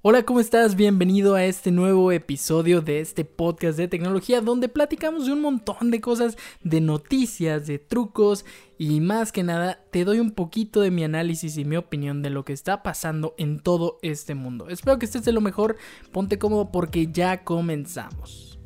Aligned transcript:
Hola, 0.00 0.22
¿cómo 0.22 0.38
estás? 0.38 0.76
Bienvenido 0.76 1.34
a 1.34 1.44
este 1.44 1.72
nuevo 1.72 2.12
episodio 2.12 2.82
de 2.82 3.00
este 3.00 3.24
podcast 3.24 3.76
de 3.76 3.88
tecnología 3.88 4.40
donde 4.40 4.68
platicamos 4.68 5.26
de 5.26 5.32
un 5.32 5.40
montón 5.40 5.90
de 5.90 6.00
cosas, 6.00 6.38
de 6.62 6.80
noticias, 6.80 7.66
de 7.66 7.80
trucos 7.80 8.44
y 8.78 9.00
más 9.00 9.32
que 9.32 9.42
nada 9.42 9.82
te 9.90 10.04
doy 10.04 10.20
un 10.20 10.30
poquito 10.30 10.82
de 10.82 10.92
mi 10.92 11.02
análisis 11.02 11.56
y 11.56 11.64
mi 11.64 11.74
opinión 11.74 12.22
de 12.22 12.30
lo 12.30 12.44
que 12.44 12.52
está 12.52 12.84
pasando 12.84 13.34
en 13.38 13.58
todo 13.58 13.98
este 14.02 14.36
mundo. 14.36 14.68
Espero 14.68 15.00
que 15.00 15.06
estés 15.06 15.24
de 15.24 15.32
lo 15.32 15.40
mejor, 15.40 15.74
ponte 16.12 16.38
cómodo 16.38 16.70
porque 16.70 17.08
ya 17.08 17.42
comenzamos. 17.42 18.60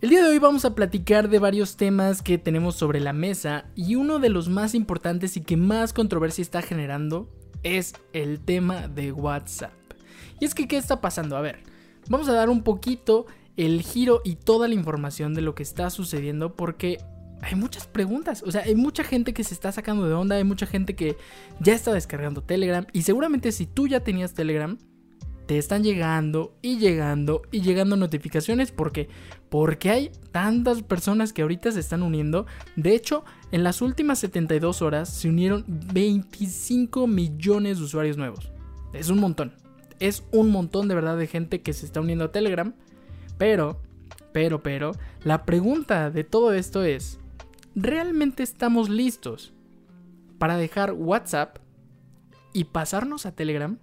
El 0.00 0.10
día 0.10 0.22
de 0.22 0.30
hoy 0.30 0.38
vamos 0.38 0.64
a 0.64 0.76
platicar 0.76 1.28
de 1.28 1.40
varios 1.40 1.76
temas 1.76 2.22
que 2.22 2.38
tenemos 2.38 2.76
sobre 2.76 3.00
la 3.00 3.12
mesa 3.12 3.66
y 3.74 3.96
uno 3.96 4.20
de 4.20 4.28
los 4.28 4.48
más 4.48 4.76
importantes 4.76 5.36
y 5.36 5.40
que 5.40 5.56
más 5.56 5.92
controversia 5.92 6.42
está 6.42 6.62
generando 6.62 7.28
es 7.64 7.94
el 8.12 8.38
tema 8.38 8.86
de 8.86 9.10
WhatsApp. 9.10 9.77
Y 10.40 10.44
es 10.44 10.54
que, 10.54 10.68
¿qué 10.68 10.76
está 10.76 11.00
pasando? 11.00 11.36
A 11.36 11.40
ver, 11.40 11.60
vamos 12.08 12.28
a 12.28 12.32
dar 12.32 12.48
un 12.48 12.62
poquito 12.62 13.26
el 13.56 13.82
giro 13.82 14.22
y 14.24 14.36
toda 14.36 14.68
la 14.68 14.74
información 14.74 15.34
de 15.34 15.42
lo 15.42 15.54
que 15.54 15.64
está 15.64 15.90
sucediendo 15.90 16.54
porque 16.54 16.98
hay 17.42 17.54
muchas 17.54 17.86
preguntas. 17.86 18.42
O 18.46 18.52
sea, 18.52 18.62
hay 18.62 18.74
mucha 18.74 19.04
gente 19.04 19.34
que 19.34 19.44
se 19.44 19.54
está 19.54 19.72
sacando 19.72 20.08
de 20.08 20.14
onda, 20.14 20.36
hay 20.36 20.44
mucha 20.44 20.66
gente 20.66 20.94
que 20.94 21.16
ya 21.60 21.74
está 21.74 21.92
descargando 21.92 22.42
Telegram 22.42 22.86
y 22.92 23.02
seguramente 23.02 23.52
si 23.52 23.66
tú 23.66 23.88
ya 23.88 24.00
tenías 24.00 24.34
Telegram, 24.34 24.78
te 25.46 25.56
están 25.56 25.82
llegando 25.82 26.56
y 26.60 26.78
llegando 26.78 27.42
y 27.50 27.62
llegando 27.62 27.96
notificaciones 27.96 28.70
porque 28.70 29.08
porque 29.48 29.88
hay 29.90 30.10
tantas 30.30 30.82
personas 30.82 31.32
que 31.32 31.40
ahorita 31.40 31.72
se 31.72 31.80
están 31.80 32.02
uniendo. 32.02 32.46
De 32.76 32.94
hecho, 32.94 33.24
en 33.50 33.64
las 33.64 33.80
últimas 33.80 34.18
72 34.18 34.82
horas 34.82 35.08
se 35.08 35.28
unieron 35.28 35.64
25 35.66 37.06
millones 37.06 37.78
de 37.78 37.84
usuarios 37.84 38.18
nuevos. 38.18 38.52
Es 38.92 39.08
un 39.08 39.20
montón 39.20 39.52
es 40.00 40.24
un 40.32 40.50
montón 40.50 40.88
de 40.88 40.94
verdad 40.94 41.16
de 41.16 41.26
gente 41.26 41.62
que 41.62 41.72
se 41.72 41.86
está 41.86 42.00
uniendo 42.00 42.26
a 42.26 42.32
Telegram. 42.32 42.74
Pero, 43.36 43.80
pero, 44.32 44.62
pero, 44.62 44.92
la 45.24 45.44
pregunta 45.44 46.10
de 46.10 46.24
todo 46.24 46.52
esto 46.52 46.82
es, 46.84 47.18
¿realmente 47.74 48.42
estamos 48.42 48.88
listos 48.88 49.52
para 50.38 50.56
dejar 50.56 50.92
WhatsApp 50.92 51.58
y 52.52 52.64
pasarnos 52.64 53.26
a 53.26 53.32
Telegram? 53.32 53.78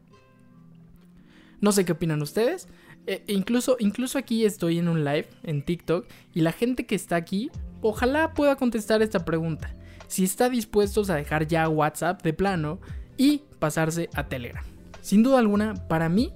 No 1.61 1.71
sé 1.71 1.85
qué 1.85 1.93
opinan 1.93 2.21
ustedes. 2.21 2.67
E 3.07 3.23
incluso, 3.27 3.77
incluso 3.79 4.17
aquí 4.17 4.45
estoy 4.45 4.79
en 4.79 4.87
un 4.87 5.03
live 5.03 5.29
en 5.43 5.63
TikTok 5.63 6.07
y 6.33 6.41
la 6.41 6.51
gente 6.51 6.85
que 6.85 6.95
está 6.95 7.15
aquí, 7.15 7.51
ojalá 7.81 8.33
pueda 8.33 8.55
contestar 8.55 9.01
esta 9.01 9.25
pregunta. 9.25 9.73
Si 10.07 10.23
está 10.23 10.49
dispuestos 10.49 11.09
a 11.09 11.15
dejar 11.15 11.47
ya 11.47 11.69
WhatsApp 11.69 12.21
de 12.23 12.33
plano 12.33 12.79
y 13.17 13.43
pasarse 13.59 14.09
a 14.13 14.27
Telegram. 14.27 14.74
Sin 15.05 15.21
duda 15.21 15.37
alguna, 15.37 15.75
para 15.87 16.09
mí 16.09 16.33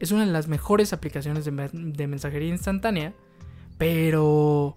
es 0.00 0.10
una 0.10 0.26
de 0.26 0.32
las 0.32 0.48
mejores 0.48 0.92
aplicaciones 0.92 1.44
de, 1.44 1.52
mensajería 2.08 2.48
instantánea, 2.48 3.14
pero 3.78 4.76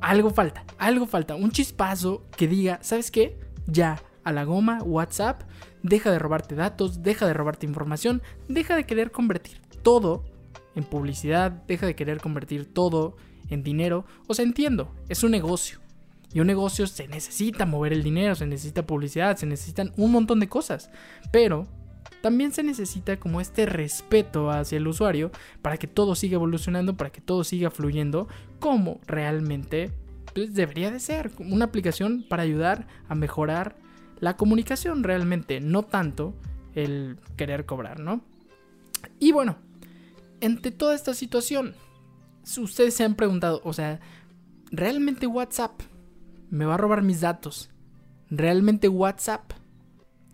algo 0.00 0.30
falta, 0.30 0.64
algo 0.76 1.06
falta, 1.06 1.36
un 1.36 1.52
chispazo 1.52 2.26
que 2.36 2.48
diga, 2.48 2.80
¿sabes 2.82 3.12
qué? 3.12 3.38
Ya, 3.68 4.02
a 4.24 4.32
la 4.32 4.42
goma, 4.42 4.82
WhatsApp, 4.82 5.42
deja 5.84 6.10
de 6.10 6.18
robarte 6.18 6.56
datos, 6.56 7.04
deja 7.04 7.28
de 7.28 7.32
robarte 7.32 7.64
información, 7.64 8.22
deja 8.48 8.74
de 8.74 8.86
querer 8.86 9.12
convertir 9.12 9.60
todo 9.84 10.24
en 10.74 10.82
publicidad, 10.82 11.52
deja 11.52 11.86
de 11.86 11.94
querer 11.94 12.20
convertir 12.20 12.74
todo 12.74 13.14
en 13.50 13.62
dinero. 13.62 14.04
O 14.26 14.34
sea, 14.34 14.44
entiendo, 14.44 14.92
es 15.08 15.22
un 15.22 15.30
negocio. 15.30 15.78
Y 16.32 16.40
un 16.40 16.48
negocio 16.48 16.88
se 16.88 17.06
necesita 17.06 17.66
mover 17.66 17.92
el 17.92 18.02
dinero, 18.02 18.34
se 18.34 18.46
necesita 18.46 18.84
publicidad, 18.84 19.36
se 19.36 19.46
necesitan 19.46 19.92
un 19.96 20.10
montón 20.10 20.40
de 20.40 20.48
cosas. 20.48 20.90
Pero 21.30 21.68
también 22.20 22.52
se 22.52 22.62
necesita 22.62 23.18
como 23.18 23.40
este 23.40 23.66
respeto 23.66 24.50
hacia 24.50 24.78
el 24.78 24.88
usuario 24.88 25.30
para 25.62 25.76
que 25.76 25.86
todo 25.86 26.14
siga 26.14 26.34
evolucionando, 26.34 26.96
para 26.96 27.10
que 27.10 27.20
todo 27.20 27.44
siga 27.44 27.70
fluyendo 27.70 28.28
como 28.58 29.00
realmente 29.06 29.92
pues, 30.34 30.54
debería 30.54 30.90
de 30.90 31.00
ser. 31.00 31.30
Una 31.38 31.66
aplicación 31.66 32.24
para 32.28 32.42
ayudar 32.42 32.86
a 33.08 33.14
mejorar 33.14 33.76
la 34.20 34.36
comunicación 34.36 35.04
realmente, 35.04 35.60
no 35.60 35.84
tanto 35.84 36.34
el 36.74 37.18
querer 37.36 37.66
cobrar, 37.66 38.00
¿no? 38.00 38.20
Y 39.20 39.32
bueno, 39.32 39.56
entre 40.40 40.70
toda 40.70 40.94
esta 40.94 41.14
situación, 41.14 41.74
ustedes 42.56 42.94
se 42.94 43.04
han 43.04 43.14
preguntado, 43.14 43.60
o 43.64 43.72
sea, 43.72 44.00
¿realmente 44.70 45.26
WhatsApp 45.26 45.80
me 46.50 46.64
va 46.64 46.74
a 46.74 46.78
robar 46.78 47.02
mis 47.02 47.20
datos? 47.20 47.70
¿Realmente 48.30 48.88
WhatsApp 48.88 49.52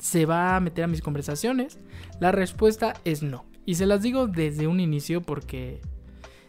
se 0.04 0.26
va 0.26 0.54
a 0.54 0.60
meter 0.60 0.84
a 0.84 0.86
mis 0.86 1.00
conversaciones? 1.00 1.78
La 2.20 2.30
respuesta 2.30 2.92
es 3.06 3.22
no. 3.22 3.46
Y 3.64 3.76
se 3.76 3.86
las 3.86 4.02
digo 4.02 4.26
desde 4.26 4.66
un 4.66 4.78
inicio 4.78 5.22
porque 5.22 5.80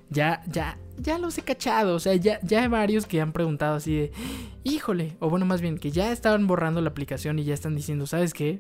ya, 0.10 0.44
ya, 0.52 0.78
ya 0.98 1.18
los 1.18 1.38
he 1.38 1.42
cachado. 1.42 1.96
O 1.96 2.00
sea, 2.00 2.16
ya, 2.16 2.42
ya 2.42 2.64
hay 2.64 2.68
varios 2.68 3.06
que 3.06 3.22
han 3.22 3.32
preguntado 3.32 3.76
así 3.76 3.96
de, 3.96 4.12
híjole, 4.66 5.16
o 5.22 5.30
bueno, 5.30 5.46
más 5.46 5.62
bien, 5.62 5.78
que 5.78 5.90
ya 5.90 6.12
estaban 6.12 6.48
borrando 6.48 6.82
la 6.82 6.90
aplicación 6.90 7.40
y 7.40 7.46
ya 7.46 7.54
están 7.54 7.78
diciendo, 7.78 8.06
¿sabes 8.08 8.34
qué? 8.34 8.60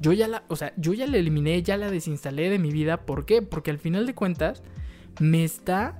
Yo 0.00 0.12
ya 0.12 0.26
la, 0.26 0.42
o 0.48 0.56
sea, 0.56 0.72
yo 0.76 0.94
ya 0.94 1.06
la 1.06 1.18
eliminé, 1.18 1.62
ya 1.62 1.76
la 1.76 1.88
desinstalé 1.88 2.50
de 2.50 2.58
mi 2.58 2.72
vida. 2.72 3.06
¿Por 3.06 3.24
qué? 3.24 3.40
Porque 3.40 3.70
al 3.70 3.78
final 3.78 4.04
de 4.04 4.16
cuentas 4.16 4.64
me 5.20 5.44
está, 5.44 5.96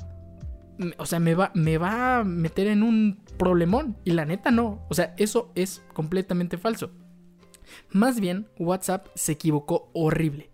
o 0.97 1.07
sea, 1.07 1.21
me 1.21 1.37
va, 1.37 1.53
me 1.55 1.79
va 1.79 2.19
a 2.19 2.25
meter 2.25 2.67
en 2.67 2.83
un 2.83 3.21
problemón. 3.39 3.97
Y 4.03 4.11
la 4.11 4.25
neta 4.25 4.51
no. 4.51 4.85
O 4.89 4.95
sea, 4.95 5.15
eso 5.19 5.53
es 5.55 5.85
completamente 5.93 6.59
falso. 6.59 6.91
Más 7.91 8.21
bien, 8.21 8.49
WhatsApp 8.59 9.09
se 9.15 9.33
equivocó 9.33 9.91
horrible. 9.95 10.51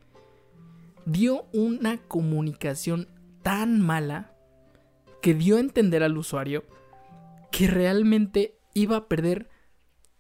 Dio 1.07 1.47
una 1.53 1.99
comunicación 1.99 3.09
tan 3.43 3.81
mala 3.81 4.33
que 5.21 5.35
dio 5.35 5.57
a 5.57 5.61
entender 5.61 6.03
al 6.03 6.17
usuario 6.17 6.65
que 7.51 7.67
realmente 7.67 8.59
iba 8.75 8.97
a 8.97 9.09
perder 9.09 9.49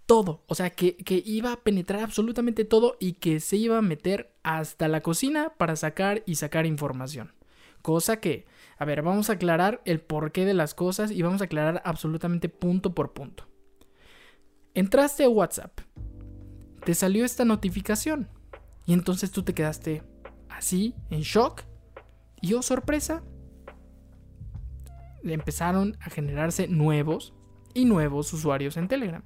todo. 0.06 0.44
O 0.46 0.54
sea, 0.54 0.70
que, 0.70 0.96
iba 1.26 1.52
a 1.52 1.62
penetrar 1.62 2.00
absolutamente 2.02 2.64
todo 2.64 2.96
y 3.00 3.14
que 3.14 3.40
se 3.40 3.56
iba 3.56 3.78
a 3.78 3.82
meter 3.82 4.34
hasta 4.42 4.88
la 4.88 5.00
cocina 5.00 5.52
para 5.56 5.76
sacar 5.76 6.22
y 6.26 6.36
sacar 6.36 6.66
información. 6.66 7.34
Cosa 7.82 8.20
que, 8.20 8.46
a 8.78 8.84
ver, 8.84 9.02
vamos 9.02 9.28
a 9.28 9.34
aclarar 9.34 9.82
el 9.84 10.00
porqué 10.00 10.44
de 10.44 10.54
las 10.54 10.74
cosas 10.74 11.10
y 11.10 11.22
vamos 11.22 11.40
a 11.40 11.44
aclarar 11.44 11.82
absolutamente 11.84 12.48
punto 12.48 12.94
por 12.94 13.12
punto. 13.12 13.46
Entraste 14.74 15.24
a 15.24 15.28
WhatsApp 15.28 15.80
te 16.84 16.94
salió 16.94 17.24
esta 17.24 17.44
notificación. 17.44 18.28
Y 18.86 18.92
entonces 18.92 19.30
tú 19.30 19.42
te 19.42 19.54
quedaste 19.54 20.02
así, 20.48 20.94
en 21.10 21.20
shock. 21.20 21.62
Y 22.40 22.52
oh, 22.54 22.62
sorpresa, 22.62 23.22
empezaron 25.22 25.96
a 26.00 26.10
generarse 26.10 26.68
nuevos 26.68 27.32
y 27.72 27.86
nuevos 27.86 28.32
usuarios 28.32 28.76
en 28.76 28.88
Telegram. 28.88 29.22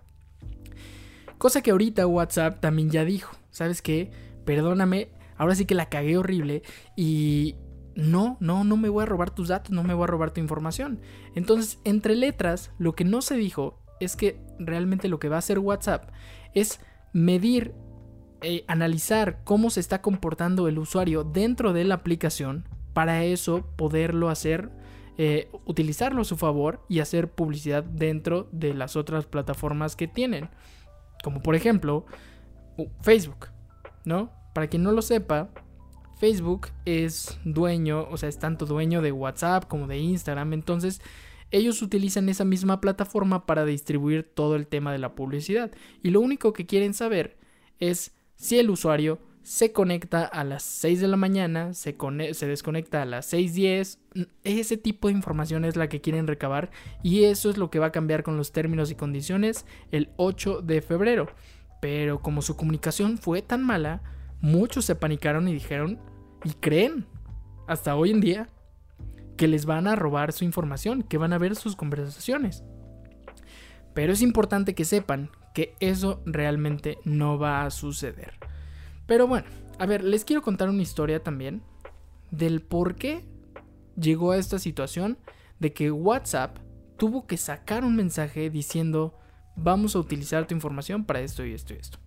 Cosa 1.36 1.62
que 1.62 1.70
ahorita 1.72 2.06
WhatsApp 2.06 2.60
también 2.60 2.90
ya 2.90 3.04
dijo. 3.04 3.36
¿Sabes 3.50 3.82
qué? 3.82 4.10
Perdóname, 4.44 5.10
ahora 5.36 5.54
sí 5.54 5.64
que 5.66 5.74
la 5.74 5.88
cagué 5.88 6.16
horrible 6.16 6.62
y 6.96 7.56
no, 7.94 8.36
no, 8.40 8.62
no 8.62 8.76
me 8.76 8.88
voy 8.88 9.02
a 9.02 9.06
robar 9.06 9.30
tus 9.30 9.48
datos, 9.48 9.72
no 9.72 9.82
me 9.82 9.94
voy 9.94 10.04
a 10.04 10.08
robar 10.08 10.30
tu 10.30 10.40
información. 10.40 11.00
Entonces, 11.34 11.80
entre 11.84 12.14
letras, 12.14 12.70
lo 12.78 12.94
que 12.94 13.04
no 13.04 13.20
se 13.22 13.36
dijo 13.36 13.82
es 14.00 14.14
que 14.14 14.40
realmente 14.58 15.08
lo 15.08 15.18
que 15.18 15.28
va 15.28 15.36
a 15.36 15.40
hacer 15.40 15.58
WhatsApp 15.58 16.10
es 16.54 16.80
medir, 17.12 17.74
eh, 18.42 18.64
analizar 18.68 19.42
cómo 19.44 19.70
se 19.70 19.80
está 19.80 20.02
comportando 20.02 20.68
el 20.68 20.78
usuario 20.78 21.24
dentro 21.24 21.72
de 21.72 21.84
la 21.84 21.94
aplicación, 21.94 22.68
para 22.94 23.24
eso 23.24 23.64
poderlo 23.76 24.28
hacer, 24.28 24.70
eh, 25.18 25.50
utilizarlo 25.66 26.22
a 26.22 26.24
su 26.24 26.36
favor 26.36 26.84
y 26.88 27.00
hacer 27.00 27.30
publicidad 27.30 27.84
dentro 27.84 28.48
de 28.52 28.74
las 28.74 28.96
otras 28.96 29.26
plataformas 29.26 29.96
que 29.96 30.08
tienen. 30.08 30.48
Como 31.22 31.42
por 31.42 31.54
ejemplo 31.54 32.06
Facebook, 33.02 33.48
¿no? 34.04 34.32
Para 34.54 34.68
quien 34.68 34.82
no 34.82 34.92
lo 34.92 35.02
sepa, 35.02 35.50
Facebook 36.18 36.68
es 36.84 37.38
dueño, 37.44 38.06
o 38.10 38.16
sea, 38.16 38.28
es 38.28 38.38
tanto 38.38 38.66
dueño 38.66 39.02
de 39.02 39.12
WhatsApp 39.12 39.66
como 39.66 39.86
de 39.86 39.98
Instagram, 39.98 40.52
entonces 40.52 41.00
ellos 41.50 41.82
utilizan 41.82 42.28
esa 42.28 42.44
misma 42.44 42.80
plataforma 42.80 43.46
para 43.46 43.64
distribuir 43.64 44.22
todo 44.22 44.56
el 44.56 44.66
tema 44.66 44.92
de 44.92 44.98
la 44.98 45.14
publicidad. 45.14 45.70
Y 46.02 46.10
lo 46.10 46.20
único 46.20 46.52
que 46.52 46.66
quieren 46.66 46.94
saber 46.94 47.38
es 47.80 48.14
si 48.36 48.58
el 48.58 48.70
usuario 48.70 49.18
se 49.42 49.72
conecta 49.72 50.24
a 50.24 50.44
las 50.44 50.62
6 50.62 51.00
de 51.00 51.08
la 51.08 51.16
mañana, 51.16 51.72
se, 51.72 51.96
desconecta 52.46 53.00
a 53.00 53.06
las 53.06 53.32
6.10. 53.32 54.28
Ese 54.44 54.76
tipo 54.76 55.08
de 55.08 55.14
información 55.14 55.64
es 55.64 55.74
la 55.74 55.88
que 55.88 56.02
quieren 56.02 56.26
recabar 56.26 56.70
y 57.02 57.24
eso 57.24 57.48
es 57.48 57.56
lo 57.56 57.70
que 57.70 57.78
va 57.78 57.86
a 57.86 57.92
cambiar 57.92 58.22
con 58.22 58.36
los 58.36 58.52
términos 58.52 58.90
y 58.90 58.94
condiciones 58.94 59.64
el 59.90 60.10
8 60.16 60.60
de 60.60 60.82
febrero. 60.82 61.28
Pero 61.80 62.20
como 62.20 62.42
su 62.42 62.56
comunicación 62.56 63.16
fue 63.16 63.40
tan 63.40 63.64
mala, 63.64 64.02
muchos 64.42 64.84
se 64.84 64.96
panicaron 64.96 65.48
y 65.48 65.54
dijeron 65.54 65.98
y 66.44 66.50
creen 66.50 67.06
hasta 67.66 67.96
hoy 67.96 68.10
en 68.10 68.20
día 68.20 68.48
que 69.38 69.48
les 69.48 69.64
van 69.64 69.86
a 69.86 69.96
robar 69.96 70.32
su 70.32 70.44
información, 70.44 71.02
que 71.02 71.16
van 71.16 71.32
a 71.32 71.38
ver 71.38 71.56
sus 71.56 71.76
conversaciones. 71.76 72.64
Pero 73.94 74.12
es 74.12 74.20
importante 74.20 74.74
que 74.74 74.84
sepan 74.84 75.30
que 75.54 75.74
eso 75.80 76.20
realmente 76.26 76.98
no 77.04 77.38
va 77.38 77.64
a 77.64 77.70
suceder. 77.70 78.34
Pero 79.06 79.26
bueno, 79.26 79.46
a 79.78 79.86
ver, 79.86 80.04
les 80.04 80.24
quiero 80.24 80.42
contar 80.42 80.68
una 80.68 80.82
historia 80.82 81.22
también 81.22 81.62
del 82.30 82.60
por 82.60 82.96
qué 82.96 83.24
llegó 83.96 84.32
a 84.32 84.36
esta 84.36 84.58
situación 84.58 85.16
de 85.60 85.72
que 85.72 85.90
WhatsApp 85.90 86.58
tuvo 86.98 87.26
que 87.26 87.36
sacar 87.36 87.84
un 87.84 87.96
mensaje 87.96 88.50
diciendo 88.50 89.14
vamos 89.56 89.94
a 89.96 90.00
utilizar 90.00 90.46
tu 90.46 90.54
información 90.54 91.04
para 91.04 91.20
esto 91.20 91.46
y 91.46 91.54
esto 91.54 91.74
y 91.74 91.78
esto. 91.78 91.98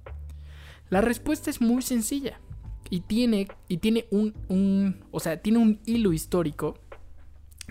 La 0.90 1.00
respuesta 1.00 1.50
es 1.50 1.62
muy 1.62 1.82
sencilla 1.82 2.42
y 2.90 3.02
tiene, 3.02 3.48
y 3.70 3.78
tiene 3.78 4.06
un, 4.12 4.34
un, 4.50 5.06
o 5.12 5.22
sea, 5.22 5.42
tiene 5.42 5.60
un 5.60 5.80
hilo 5.86 6.12
histórico 6.12 6.78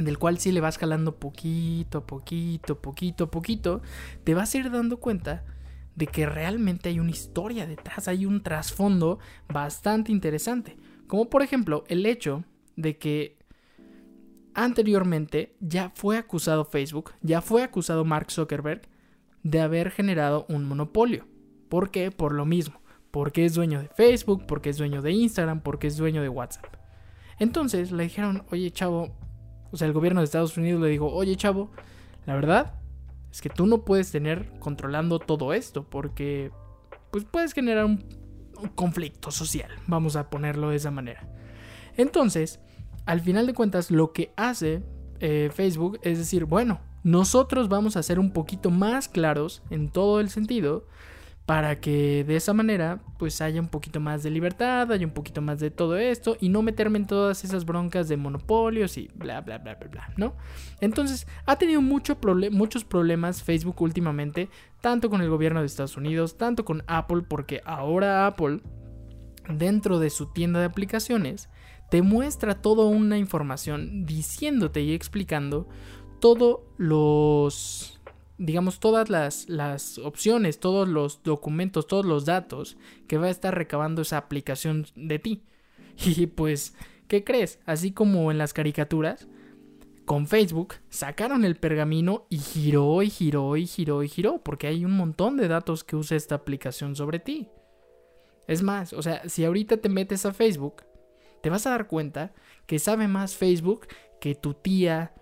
del 0.05 0.19
cual 0.19 0.39
si 0.39 0.51
le 0.51 0.61
vas 0.61 0.79
jalando 0.79 1.19
poquito 1.19 2.07
poquito, 2.07 2.81
poquito 2.81 3.31
poquito, 3.31 3.83
te 4.25 4.35
vas 4.35 4.55
a 4.55 4.59
ir 4.59 4.71
dando 4.71 4.99
cuenta 4.99 5.45
de 5.95 6.07
que 6.07 6.27
realmente 6.27 6.89
hay 6.89 7.01
una 7.01 7.11
historia 7.11 7.67
detrás, 7.67 8.09
hay 8.09 8.25
un 8.25 8.43
trasfondo 8.43 9.19
bastante 9.49 10.13
interesante. 10.13 10.77
Como 11.07 11.29
por 11.29 11.43
ejemplo 11.43 11.85
el 11.89 12.07
hecho 12.07 12.45
de 12.77 12.97
que 12.97 13.39
anteriormente 14.55 15.55
ya 15.61 15.91
fue 15.95 16.17
acusado 16.17 16.65
Facebook, 16.65 17.13
ya 17.21 17.43
fue 17.43 17.63
acusado 17.63 18.05
Mark 18.05 18.31
Zuckerberg 18.31 18.83
de 19.43 19.61
haber 19.61 19.91
generado 19.91 20.47
un 20.49 20.65
monopolio. 20.65 21.27
¿Por 21.69 21.91
qué? 21.91 22.11
Por 22.11 22.33
lo 22.33 22.47
mismo. 22.47 22.81
Porque 23.11 23.45
es 23.45 23.55
dueño 23.55 23.81
de 23.81 23.89
Facebook, 23.89 24.47
porque 24.47 24.71
es 24.71 24.79
dueño 24.79 25.03
de 25.03 25.13
Instagram, 25.13 25.61
porque 25.61 25.89
es 25.89 25.97
dueño 25.97 26.23
de 26.23 26.29
WhatsApp. 26.29 26.77
Entonces 27.39 27.91
le 27.91 28.05
dijeron, 28.05 28.45
oye 28.51 28.71
chavo, 28.71 29.17
o 29.73 29.77
sea, 29.77 29.87
el 29.87 29.93
gobierno 29.93 30.21
de 30.21 30.25
Estados 30.25 30.57
Unidos 30.57 30.81
le 30.81 30.89
dijo, 30.89 31.07
oye 31.07 31.37
chavo, 31.37 31.71
la 32.27 32.35
verdad 32.35 32.75
es 33.31 33.41
que 33.41 33.49
tú 33.49 33.67
no 33.67 33.85
puedes 33.85 34.11
tener 34.11 34.51
controlando 34.59 35.19
todo 35.19 35.53
esto 35.53 35.85
porque 35.89 36.51
pues 37.11 37.25
puedes 37.25 37.53
generar 37.53 37.85
un, 37.85 38.21
conflicto 38.75 39.31
social, 39.31 39.71
vamos 39.87 40.17
a 40.17 40.29
ponerlo 40.29 40.69
de 40.69 40.77
esa 40.77 40.91
manera. 40.91 41.27
Entonces, 41.97 42.61
al 43.07 43.23
final 43.23 43.47
de 43.47 43.55
cuentas, 43.55 43.91
lo 43.91 44.13
que 44.13 44.35
hace 44.37 44.83
eh, 45.19 45.51
Facebook 45.55 45.99
es 46.03 46.19
decir, 46.19 46.45
bueno, 46.45 46.79
nosotros 47.03 47.71
vamos 47.71 47.97
a 47.97 48.03
ser 48.03 48.19
un 48.19 48.33
poquito 48.33 48.71
más 48.71 49.09
claros 49.09 49.63
en 49.71 49.89
todo 49.89 50.21
el 50.21 50.29
sentido 50.29 50.87
para 51.51 51.81
que 51.81 52.23
de 52.23 52.37
esa 52.37 52.55
manera 52.55 53.01
pues 53.19 53.41
haya 53.41 53.61
un 53.61 53.67
poquito 53.67 53.99
más 53.99 54.23
de 54.23 54.31
libertad, 54.31 54.93
haya 54.93 55.05
un 55.05 55.13
poquito 55.13 55.43
más 55.43 55.59
de 55.59 55.73
todo 55.73 55.97
esto 55.97 56.37
y 56.39 56.49
no 56.49 56.63
meterme 56.63 56.99
en 56.99 57.09
todas 57.09 57.43
esas 57.43 57.65
broncas 57.65 58.07
de 58.07 58.17
monopolios 58.17 58.97
y 58.97 59.11
bla 59.17 59.41
bla 59.41 59.59
bla 59.59 59.75
bla 59.75 59.89
bla, 59.89 60.15
¿no? 60.17 60.37
Entonces 60.81 61.27
ha 61.47 61.57
tenido 61.57 61.83
mucho 61.83 62.17
muchos 62.53 62.85
problemas 62.85 63.43
Facebook 63.43 63.83
últimamente, 63.83 64.49
tanto 64.81 65.11
con 65.11 65.23
el 65.23 65.29
gobierno 65.29 65.59
de 65.59 65.67
Estados 65.67 65.97
Unidos, 65.97 66.39
tanto 66.39 66.65
con 66.65 66.85
Apple, 66.87 67.23
porque 67.29 67.63
ahora 67.65 68.29
Apple 68.29 68.61
dentro 69.49 69.99
de 69.99 70.11
su 70.11 70.27
tienda 70.27 70.61
de 70.61 70.67
aplicaciones 70.67 71.49
te 71.91 72.01
muestra 72.01 72.63
toda 72.63 72.85
una 72.85 73.19
información 73.19 74.07
diciéndote 74.07 74.83
y 74.83 74.93
explicando 74.93 75.69
todos 76.21 76.61
los 76.77 78.00
digamos, 78.41 78.81
todas 78.81 79.11
las, 79.11 79.49
las, 79.51 79.99
opciones, 79.99 80.61
todos 80.61 80.89
los 80.89 81.23
documentos, 81.23 81.87
todos 81.87 82.07
los 82.07 82.25
datos 82.25 82.79
que 83.07 83.19
va 83.19 83.27
a 83.27 83.31
estar 83.31 83.55
recabando 83.55 84.01
esa 84.03 84.17
aplicación 84.17 84.87
de 84.97 85.19
ti. 85.19 85.45
Y 86.07 86.27
pues, 86.27 86.75
¿qué 87.09 87.23
crees? 87.23 87.59
Así 87.67 87.93
como 87.93 88.31
en 88.31 88.39
las 88.39 88.55
caricaturas, 88.55 89.29
con 90.07 90.27
Facebook 90.27 90.77
sacaron 90.89 91.45
el 91.45 91.57
pergamino 91.57 92.27
y 92.31 92.39
giró 92.39 93.03
y 93.03 93.11
giró 93.11 93.59
y 93.59 93.67
giró 93.67 94.03
y 94.03 94.09
giró, 94.09 94.43
porque 94.43 94.67
hay 94.67 94.87
un 94.87 94.97
montón 94.97 95.37
de 95.37 95.47
datos 95.47 95.85
que 95.85 95.97
usa 95.97 96.17
esta 96.17 96.37
aplicación 96.37 96.97
sobre 96.97 97.19
ti. 97.19 97.49
Es 98.49 98.63
más, 98.63 98.95
o 98.95 99.03
sea, 99.03 99.29
si 99.29 99.45
ahorita 99.45 99.77
te 99.77 99.91
metes 99.91 100.25
a 100.25 100.33
Facebook, 100.33 100.83
te 101.43 101.51
vas 101.51 101.67
a 101.67 101.71
dar 101.71 101.87
cuenta 101.87 102.33
que 102.67 102.79
sabe 102.79 103.07
más 103.07 103.37
Facebook 103.37 103.87
que 104.19 104.35
tu 104.35 104.55
tía 104.55 105.13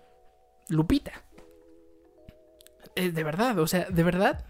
Lupita. 0.69 1.25
Eh, 2.95 3.11
de 3.11 3.23
verdad, 3.23 3.57
o 3.59 3.67
sea, 3.67 3.87
de 3.89 4.03
verdad, 4.03 4.45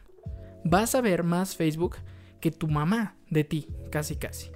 vas 0.64 0.96
a 0.96 1.02
ver 1.02 1.24
más 1.24 1.56
Facebook 1.56 1.98
que 2.40 2.52
tu 2.52 2.68
mamá 2.68 3.16
de 3.30 3.44
ti, 3.44 3.68
casi 3.92 4.16
casi. 4.16 4.52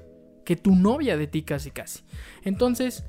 Que 0.45 0.55
tu 0.55 0.75
novia 0.75 1.17
de 1.17 1.27
ti, 1.27 1.43
casi 1.43 1.71
casi. 1.71 2.03
Entonces, 2.43 3.05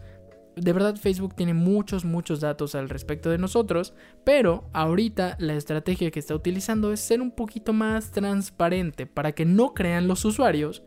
de 0.57 0.73
verdad 0.73 0.97
Facebook 0.97 1.35
tiene 1.35 1.55
muchos, 1.55 2.05
muchos 2.05 2.41
datos 2.41 2.75
al 2.75 2.89
respecto 2.89 3.31
de 3.31 3.39
nosotros, 3.39 3.95
pero 4.25 4.69
ahorita 4.73 5.37
la 5.39 5.55
estrategia 5.55 6.11
que 6.11 6.21
está 6.21 6.35
utilizando 6.35 6.93
es 6.93 7.01
ser 7.01 7.21
un 7.21 7.33
poquito 7.33 7.73
más 7.73 8.13
transparente 8.13 9.07
para 9.07 9.33
que 9.33 9.45
no 9.45 9.75
crean 9.75 10.07
los 10.07 10.25
usuarios 10.25 10.83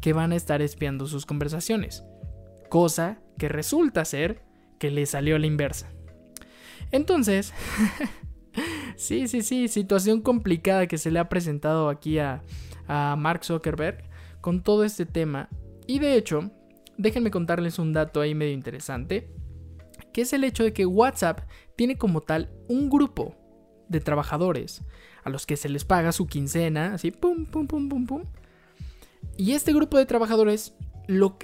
que 0.00 0.12
van 0.12 0.32
a 0.32 0.36
estar 0.36 0.60
espiando 0.60 1.06
sus 1.06 1.24
conversaciones. 1.24 2.04
Cosa 2.68 3.20
que 3.38 3.48
resulta 3.48 4.04
ser 4.04 4.42
que 4.78 4.90
le 4.90 5.06
salió 5.06 5.36
a 5.36 5.38
la 5.38 5.46
inversa. 5.46 5.90
Entonces, 6.90 7.52
sí, 8.96 9.28
sí, 9.28 9.42
sí, 9.42 9.68
situación 9.68 10.20
complicada 10.20 10.86
que 10.86 10.98
se 10.98 11.10
le 11.10 11.18
ha 11.18 11.28
presentado 11.28 11.88
aquí 11.88 12.18
a, 12.18 12.42
Mark 12.88 13.44
Zuckerberg 13.44 14.08
con 14.40 14.62
todo 14.62 14.84
este 14.84 15.06
tema. 15.06 15.48
Y 15.88 15.98
de 15.98 16.16
hecho, 16.16 16.52
déjenme 16.96 17.32
contarles 17.32 17.80
un 17.80 17.92
dato 17.92 18.20
ahí 18.20 18.34
medio 18.34 18.52
interesante, 18.52 19.28
que 20.12 20.22
es 20.22 20.32
el 20.32 20.44
hecho 20.44 20.62
de 20.62 20.72
que 20.72 20.86
WhatsApp 20.86 21.40
tiene 21.74 21.98
como 21.98 22.20
tal 22.20 22.52
un 22.68 22.88
grupo 22.88 23.34
de 23.88 24.00
trabajadores 24.00 24.82
a 25.24 25.30
los 25.30 25.46
que 25.46 25.56
se 25.56 25.68
les 25.68 25.84
paga 25.84 26.12
su 26.12 26.28
quincena, 26.28 26.94
así, 26.94 27.10
pum, 27.10 27.46
pum, 27.46 27.66
pum, 27.66 27.88
pum, 27.88 28.06
pum. 28.06 28.22
Y 29.36 29.52
este 29.52 29.72
grupo 29.72 29.98
de 29.98 30.06
trabajadores, 30.06 30.74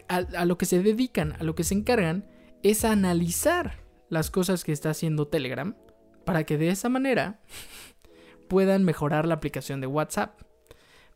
a 0.08 0.44
lo 0.44 0.58
que 0.58 0.66
se 0.66 0.80
dedican, 0.80 1.32
a 1.40 1.42
lo 1.42 1.56
que 1.56 1.64
se 1.64 1.74
encargan, 1.74 2.24
es 2.62 2.84
a 2.84 2.92
analizar 2.92 3.82
las 4.08 4.30
cosas 4.30 4.62
que 4.62 4.70
está 4.70 4.90
haciendo 4.90 5.26
Telegram 5.26 5.74
para 6.24 6.44
que 6.44 6.58
de 6.58 6.70
esa 6.70 6.88
manera 6.88 7.40
puedan 8.48 8.84
mejorar 8.84 9.26
la 9.26 9.34
aplicación 9.34 9.80
de 9.80 9.86
WhatsApp. 9.86 10.40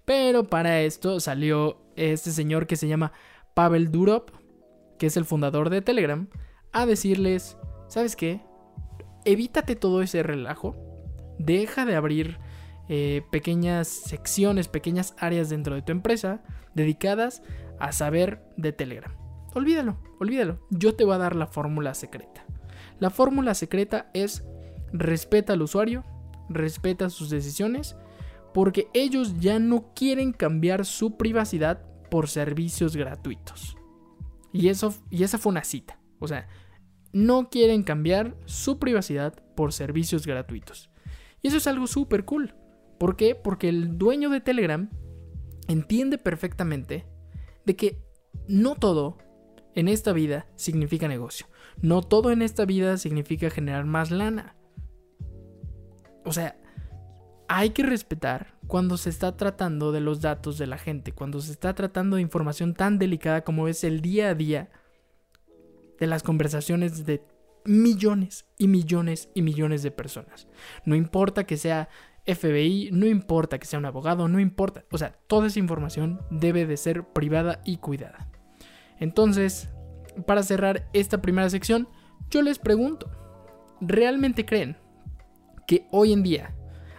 Pero 0.04 0.44
para 0.44 0.80
esto 0.82 1.20
salió 1.20 1.78
este 1.96 2.30
señor 2.30 2.66
que 2.66 2.76
se 2.76 2.88
llama 2.88 3.12
Pavel 3.54 3.90
Durov, 3.90 4.26
que 4.98 5.06
es 5.06 5.16
el 5.16 5.24
fundador 5.24 5.68
de 5.68 5.82
Telegram, 5.82 6.28
a 6.72 6.86
decirles, 6.86 7.58
¿sabes 7.88 8.16
qué? 8.16 8.40
Evítate 9.24 9.76
todo 9.76 10.02
ese 10.02 10.22
relajo, 10.22 10.76
deja 11.38 11.84
de 11.84 11.96
abrir 11.96 12.38
eh, 12.88 13.22
pequeñas 13.30 13.88
secciones, 13.88 14.68
pequeñas 14.68 15.14
áreas 15.18 15.48
dentro 15.48 15.74
de 15.74 15.82
tu 15.82 15.90
empresa 15.90 16.42
dedicadas 16.74 17.42
a 17.80 17.92
saber 17.92 18.44
de 18.56 18.72
Telegram. 18.72 19.12
Olvídalo, 19.54 19.98
olvídalo. 20.20 20.60
Yo 20.70 20.94
te 20.94 21.04
voy 21.04 21.14
a 21.14 21.18
dar 21.18 21.34
la 21.34 21.46
fórmula 21.46 21.94
secreta. 21.94 22.44
La 22.98 23.10
fórmula 23.10 23.54
secreta 23.54 24.10
es 24.14 24.44
respeta 24.98 25.52
al 25.52 25.62
usuario, 25.62 26.04
respeta 26.48 27.10
sus 27.10 27.30
decisiones, 27.30 27.96
porque 28.54 28.88
ellos 28.94 29.38
ya 29.38 29.58
no 29.58 29.92
quieren 29.94 30.32
cambiar 30.32 30.84
su 30.84 31.16
privacidad 31.16 31.82
por 32.10 32.28
servicios 32.28 32.96
gratuitos. 32.96 33.76
Y, 34.52 34.68
eso, 34.68 34.94
y 35.10 35.24
esa 35.24 35.38
fue 35.38 35.50
una 35.50 35.64
cita. 35.64 36.00
O 36.18 36.28
sea, 36.28 36.48
no 37.12 37.50
quieren 37.50 37.82
cambiar 37.82 38.36
su 38.46 38.78
privacidad 38.78 39.34
por 39.54 39.72
servicios 39.72 40.26
gratuitos. 40.26 40.90
Y 41.42 41.48
eso 41.48 41.58
es 41.58 41.66
algo 41.66 41.86
súper 41.86 42.24
cool. 42.24 42.54
¿Por 42.98 43.16
qué? 43.16 43.34
Porque 43.34 43.68
el 43.68 43.98
dueño 43.98 44.30
de 44.30 44.40
Telegram 44.40 44.88
entiende 45.68 46.18
perfectamente 46.18 47.04
de 47.66 47.76
que 47.76 48.02
no 48.48 48.74
todo 48.74 49.18
en 49.74 49.88
esta 49.88 50.12
vida 50.12 50.46
significa 50.56 51.08
negocio. 51.08 51.46
No 51.82 52.00
todo 52.00 52.30
en 52.30 52.40
esta 52.40 52.64
vida 52.64 52.96
significa 52.96 53.50
generar 53.50 53.84
más 53.84 54.10
lana 54.10 54.55
o 56.26 56.32
sea, 56.32 56.56
hay 57.48 57.70
que 57.70 57.82
respetar 57.82 58.54
cuando 58.66 58.96
se 58.96 59.08
está 59.08 59.36
tratando 59.36 59.92
de 59.92 60.00
los 60.00 60.20
datos 60.20 60.58
de 60.58 60.66
la 60.66 60.78
gente, 60.78 61.12
cuando 61.12 61.40
se 61.40 61.52
está 61.52 61.74
tratando 61.74 62.16
de 62.16 62.22
información 62.22 62.74
tan 62.74 62.98
delicada 62.98 63.44
como 63.44 63.68
es 63.68 63.84
el 63.84 64.00
día 64.00 64.30
a 64.30 64.34
día 64.34 64.70
de 65.98 66.06
las 66.06 66.22
conversaciones 66.22 67.06
de 67.06 67.22
millones 67.64 68.46
y 68.58 68.68
millones 68.68 69.28
y 69.34 69.42
millones 69.42 69.82
de 69.82 69.90
personas. 69.90 70.48
No 70.84 70.94
importa 70.96 71.44
que 71.44 71.56
sea 71.56 71.88
FBI, 72.26 72.90
no 72.92 73.06
importa 73.06 73.58
que 73.58 73.66
sea 73.66 73.78
un 73.78 73.86
abogado, 73.86 74.28
no 74.28 74.40
importa. 74.40 74.84
O 74.90 74.98
sea, 74.98 75.12
toda 75.28 75.46
esa 75.46 75.60
información 75.60 76.20
debe 76.30 76.66
de 76.66 76.76
ser 76.76 77.04
privada 77.04 77.60
y 77.64 77.76
cuidada. 77.78 78.28
Entonces, 78.98 79.70
para 80.26 80.42
cerrar 80.42 80.88
esta 80.92 81.22
primera 81.22 81.48
sección, 81.50 81.88
yo 82.30 82.42
les 82.42 82.58
pregunto, 82.58 83.10
¿realmente 83.80 84.44
creen 84.44 84.76
que 85.66 85.86
hoy 85.90 86.12
en 86.12 86.22
día, 86.22 86.54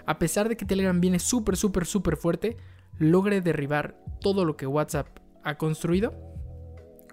a 0.06 0.20
pesar 0.20 0.50
de 0.50 0.58
que 0.58 0.66
Telegram 0.66 1.00
viene 1.00 1.20
súper, 1.20 1.58
súper, 1.58 1.86
súper 1.86 2.18
fuerte, 2.18 2.58
logre 3.00 3.42
derribar 3.42 3.98
todo 4.22 4.46
lo 4.46 4.58
que 4.58 4.68
WhatsApp 4.68 5.08
ha 5.44 5.58
construido? 5.58 6.14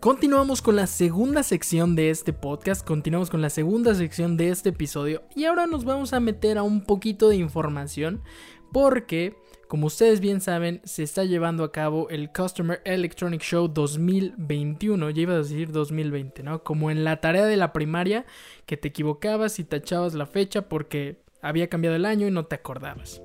Continuamos 0.00 0.60
con 0.60 0.76
la 0.76 0.86
segunda 0.86 1.42
sección 1.42 1.96
de 1.96 2.10
este 2.10 2.32
podcast, 2.32 2.86
continuamos 2.86 3.30
con 3.30 3.40
la 3.40 3.48
segunda 3.48 3.94
sección 3.94 4.36
de 4.36 4.50
este 4.50 4.68
episodio 4.68 5.22
y 5.34 5.44
ahora 5.44 5.66
nos 5.66 5.84
vamos 5.84 6.12
a 6.12 6.20
meter 6.20 6.58
a 6.58 6.62
un 6.62 6.82
poquito 6.82 7.28
de 7.30 7.36
información 7.36 8.22
porque 8.70 9.34
como 9.68 9.86
ustedes 9.86 10.20
bien 10.20 10.40
saben, 10.40 10.80
se 10.84 11.02
está 11.02 11.24
llevando 11.24 11.64
a 11.64 11.72
cabo 11.72 12.08
el 12.10 12.30
Customer 12.30 12.80
Electronic 12.84 13.40
Show 13.40 13.66
2021. 13.66 15.10
Ya 15.10 15.22
iba 15.22 15.34
a 15.34 15.38
decir 15.38 15.72
2020, 15.72 16.42
¿no? 16.42 16.62
Como 16.62 16.90
en 16.92 17.02
la 17.02 17.20
tarea 17.20 17.46
de 17.46 17.56
la 17.56 17.72
primaria, 17.72 18.26
que 18.66 18.76
te 18.76 18.88
equivocabas 18.88 19.58
y 19.58 19.64
tachabas 19.64 20.14
la 20.14 20.26
fecha 20.26 20.68
porque 20.68 21.23
había 21.44 21.68
cambiado 21.68 21.96
el 21.96 22.06
año 22.06 22.26
y 22.26 22.30
no 22.30 22.46
te 22.46 22.56
acordabas. 22.56 23.22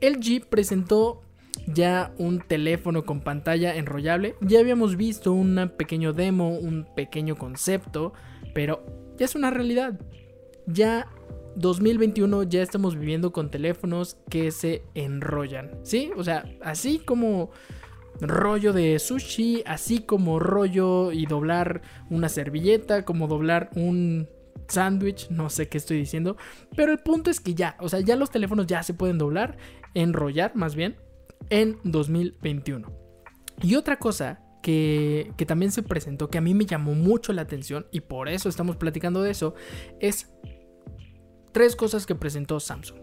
LG 0.00 0.48
presentó 0.48 1.22
ya 1.66 2.12
un 2.18 2.40
teléfono 2.40 3.04
con 3.04 3.20
pantalla 3.20 3.76
enrollable. 3.76 4.36
Ya 4.40 4.60
habíamos 4.60 4.96
visto 4.96 5.32
un 5.32 5.72
pequeño 5.76 6.12
demo, 6.12 6.56
un 6.56 6.86
pequeño 6.96 7.36
concepto, 7.36 8.12
pero 8.54 8.84
ya 9.18 9.26
es 9.26 9.34
una 9.34 9.50
realidad. 9.50 10.00
Ya 10.66 11.08
2021 11.56 12.44
ya 12.44 12.62
estamos 12.62 12.96
viviendo 12.96 13.32
con 13.32 13.50
teléfonos 13.50 14.16
que 14.30 14.50
se 14.50 14.82
enrollan, 14.94 15.70
¿sí? 15.82 16.10
O 16.16 16.24
sea, 16.24 16.44
así 16.62 16.98
como 16.98 17.50
rollo 18.20 18.72
de 18.72 18.98
sushi, 18.98 19.62
así 19.66 20.00
como 20.00 20.38
rollo 20.38 21.12
y 21.12 21.26
doblar 21.26 21.82
una 22.10 22.28
servilleta, 22.28 23.04
como 23.04 23.26
doblar 23.26 23.70
un 23.74 24.28
sándwich, 24.68 25.28
no 25.30 25.50
sé 25.50 25.68
qué 25.68 25.78
estoy 25.78 25.98
diciendo, 25.98 26.36
pero 26.76 26.92
el 26.92 26.98
punto 26.98 27.30
es 27.30 27.40
que 27.40 27.54
ya, 27.54 27.76
o 27.80 27.88
sea, 27.88 28.00
ya 28.00 28.16
los 28.16 28.30
teléfonos 28.30 28.66
ya 28.66 28.82
se 28.82 28.94
pueden 28.94 29.18
doblar, 29.18 29.56
enrollar 29.94 30.54
más 30.54 30.74
bien, 30.74 30.96
en 31.50 31.78
2021. 31.84 32.90
Y 33.62 33.74
otra 33.76 33.98
cosa 33.98 34.40
que, 34.62 35.32
que, 35.36 35.46
también 35.46 35.72
se 35.72 35.82
presentó, 35.82 36.30
que 36.30 36.38
a 36.38 36.40
mí 36.40 36.54
me 36.54 36.66
llamó 36.66 36.94
mucho 36.94 37.32
la 37.32 37.42
atención, 37.42 37.86
y 37.90 38.00
por 38.00 38.28
eso 38.28 38.48
estamos 38.48 38.76
platicando 38.76 39.22
de 39.22 39.30
eso, 39.30 39.54
es 40.00 40.32
tres 41.52 41.76
cosas 41.76 42.06
que 42.06 42.14
presentó 42.14 42.60
Samsung. 42.60 43.00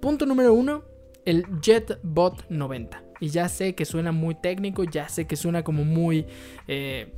Punto 0.00 0.26
número 0.26 0.54
uno, 0.54 0.84
el 1.24 1.44
JetBot 1.60 2.48
90. 2.48 3.04
Y 3.20 3.28
ya 3.28 3.48
sé 3.48 3.74
que 3.74 3.84
suena 3.84 4.12
muy 4.12 4.34
técnico, 4.34 4.84
ya 4.84 5.08
sé 5.08 5.26
que 5.26 5.36
suena 5.36 5.62
como 5.62 5.84
muy... 5.84 6.26
Eh, 6.66 7.12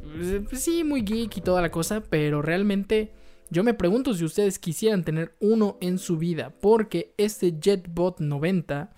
sí, 0.52 0.82
muy 0.82 1.02
geek 1.02 1.36
y 1.36 1.40
toda 1.40 1.62
la 1.62 1.70
cosa, 1.70 2.02
pero 2.02 2.42
realmente 2.42 3.12
yo 3.52 3.62
me 3.62 3.74
pregunto 3.74 4.14
si 4.14 4.24
ustedes 4.24 4.58
quisieran 4.58 5.04
tener 5.04 5.34
uno 5.38 5.76
en 5.82 5.98
su 5.98 6.16
vida, 6.16 6.54
porque 6.58 7.12
este 7.18 7.52
JetBot 7.60 8.18
90 8.18 8.94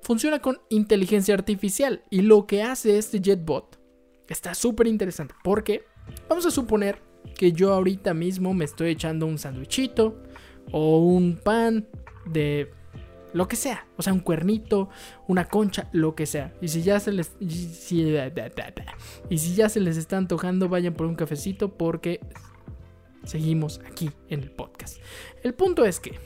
funciona 0.00 0.38
con 0.38 0.60
inteligencia 0.68 1.34
artificial. 1.34 2.04
Y 2.08 2.22
lo 2.22 2.46
que 2.46 2.62
hace 2.62 2.98
este 2.98 3.20
JetBot 3.20 3.80
está 4.28 4.54
súper 4.54 4.86
interesante, 4.86 5.34
porque 5.42 5.84
vamos 6.28 6.46
a 6.46 6.52
suponer 6.52 7.02
que 7.34 7.50
yo 7.50 7.74
ahorita 7.74 8.14
mismo 8.14 8.54
me 8.54 8.64
estoy 8.64 8.90
echando 8.90 9.26
un 9.26 9.38
sandwichito 9.38 10.22
o 10.70 10.98
un 10.98 11.36
pan 11.36 11.88
de 12.26 12.70
lo 13.32 13.48
que 13.48 13.56
sea, 13.56 13.88
o 13.96 14.02
sea, 14.02 14.12
un 14.12 14.20
cuernito, 14.20 14.88
una 15.26 15.48
concha, 15.48 15.88
lo 15.92 16.14
que 16.14 16.26
sea. 16.26 16.54
Y 16.60 16.68
si 16.68 16.82
ya 16.82 17.00
se 17.00 17.10
les 17.10 17.32
y 17.40 17.50
si, 17.50 18.14
ya 19.54 19.68
se 19.68 19.80
les 19.80 19.96
está 19.96 20.16
antojando, 20.16 20.68
vayan 20.68 20.94
por 20.94 21.06
un 21.06 21.16
cafecito 21.16 21.76
porque 21.76 22.20
seguimos 23.24 23.80
aquí 23.86 24.10
en 24.28 24.42
el 24.42 24.50
podcast. 24.50 24.98
El 25.42 25.54
punto 25.54 25.84
es 25.84 26.00
que 26.00 26.18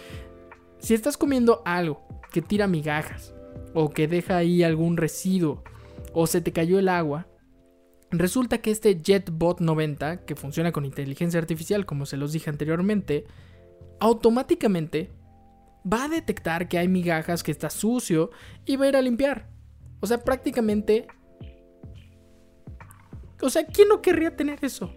si 0.78 0.94
estás 0.94 1.16
comiendo 1.16 1.62
algo 1.64 2.06
que 2.32 2.42
tira 2.42 2.66
migajas 2.66 3.34
o 3.74 3.90
que 3.90 4.08
deja 4.08 4.36
ahí 4.36 4.62
algún 4.62 4.96
residuo 4.96 5.62
o 6.12 6.26
se 6.26 6.40
te 6.40 6.52
cayó 6.52 6.78
el 6.78 6.88
agua, 6.88 7.26
resulta 8.10 8.58
que 8.58 8.70
este 8.70 9.00
JetBot 9.00 9.60
90, 9.60 10.24
que 10.24 10.36
funciona 10.36 10.72
con 10.72 10.84
inteligencia 10.84 11.40
artificial, 11.40 11.86
como 11.86 12.06
se 12.06 12.16
los 12.16 12.32
dije 12.32 12.50
anteriormente, 12.50 13.26
automáticamente 14.00 15.10
va 15.90 16.04
a 16.04 16.08
detectar 16.08 16.68
que 16.68 16.78
hay 16.78 16.88
migajas, 16.88 17.42
que 17.42 17.50
está 17.50 17.70
sucio 17.70 18.30
y 18.64 18.76
va 18.76 18.86
a 18.86 18.88
ir 18.88 18.96
a 18.96 19.02
limpiar. 19.02 19.48
O 20.00 20.06
sea, 20.06 20.22
prácticamente... 20.22 21.06
O 23.40 23.50
sea, 23.50 23.66
¿quién 23.66 23.88
no 23.88 24.02
querría 24.02 24.36
tener 24.36 24.64
eso? 24.64 24.94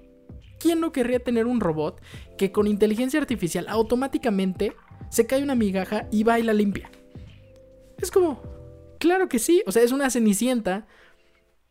¿Quién 0.66 0.80
no 0.80 0.92
querría 0.92 1.20
tener 1.20 1.46
un 1.46 1.60
robot 1.60 2.02
que 2.40 2.52
con 2.52 2.66
inteligencia 2.66 3.20
artificial 3.20 3.68
automáticamente 3.70 4.74
se 5.12 5.28
cae 5.28 5.44
una 5.44 5.54
migaja 5.54 6.08
y 6.12 6.24
va 6.24 6.40
y 6.40 6.42
la 6.42 6.54
limpia? 6.54 6.90
Es 8.02 8.10
como, 8.10 8.42
claro 8.98 9.30
que 9.30 9.38
sí, 9.38 9.62
o 9.68 9.72
sea, 9.72 9.84
es 9.84 9.92
una 9.92 10.10
cenicienta, 10.10 10.88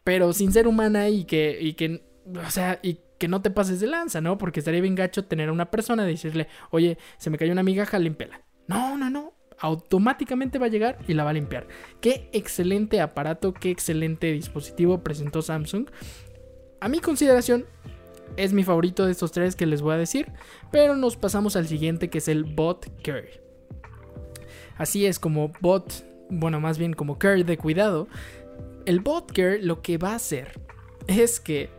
pero 0.04 0.32
sin 0.32 0.52
ser 0.52 0.68
humana 0.68 1.08
y 1.08 1.24
que, 1.24 1.58
y 1.60 1.72
que, 1.72 2.04
o 2.46 2.50
sea, 2.52 2.78
y 2.84 3.00
que 3.18 3.26
no 3.26 3.42
te 3.42 3.50
pases 3.50 3.80
de 3.80 3.88
lanza, 3.88 4.20
¿no? 4.20 4.38
Porque 4.38 4.60
estaría 4.60 4.80
bien 4.80 4.94
gacho 4.94 5.24
tener 5.24 5.48
a 5.48 5.52
una 5.52 5.72
persona 5.72 6.04
y 6.04 6.12
decirle, 6.12 6.46
oye, 6.70 6.96
se 7.18 7.30
me 7.30 7.36
cayó 7.36 7.50
una 7.50 7.64
migaja, 7.64 7.98
límpiala. 7.98 8.42
No, 8.68 8.96
no, 8.96 9.10
no. 9.10 9.32
Automáticamente 9.58 10.60
va 10.60 10.66
a 10.66 10.70
llegar 10.70 10.98
y 11.08 11.14
la 11.14 11.24
va 11.24 11.30
a 11.30 11.32
limpiar. 11.32 11.66
Qué 12.00 12.30
excelente 12.32 13.00
aparato, 13.00 13.54
qué 13.54 13.70
excelente 13.70 14.30
dispositivo 14.30 15.02
presentó 15.02 15.42
Samsung. 15.42 15.88
A 16.80 16.88
mi 16.88 17.00
consideración, 17.00 17.66
es 18.36 18.52
mi 18.52 18.64
favorito 18.64 19.06
de 19.06 19.12
estos 19.12 19.32
tres 19.32 19.56
que 19.56 19.66
les 19.66 19.82
voy 19.82 19.94
a 19.94 19.98
decir. 19.98 20.32
Pero 20.70 20.96
nos 20.96 21.16
pasamos 21.16 21.56
al 21.56 21.66
siguiente 21.66 22.10
que 22.10 22.18
es 22.18 22.28
el 22.28 22.44
Bot 22.44 22.90
Care. 23.02 23.42
Así 24.76 25.06
es 25.06 25.18
como 25.18 25.52
Bot, 25.60 26.04
bueno, 26.30 26.60
más 26.60 26.78
bien 26.78 26.94
como 26.94 27.18
Care 27.18 27.44
de 27.44 27.56
cuidado. 27.56 28.08
El 28.86 29.00
Bot 29.00 29.32
Care 29.32 29.62
lo 29.62 29.82
que 29.82 29.98
va 29.98 30.12
a 30.12 30.16
hacer 30.16 30.60
es 31.06 31.40
que 31.40 31.70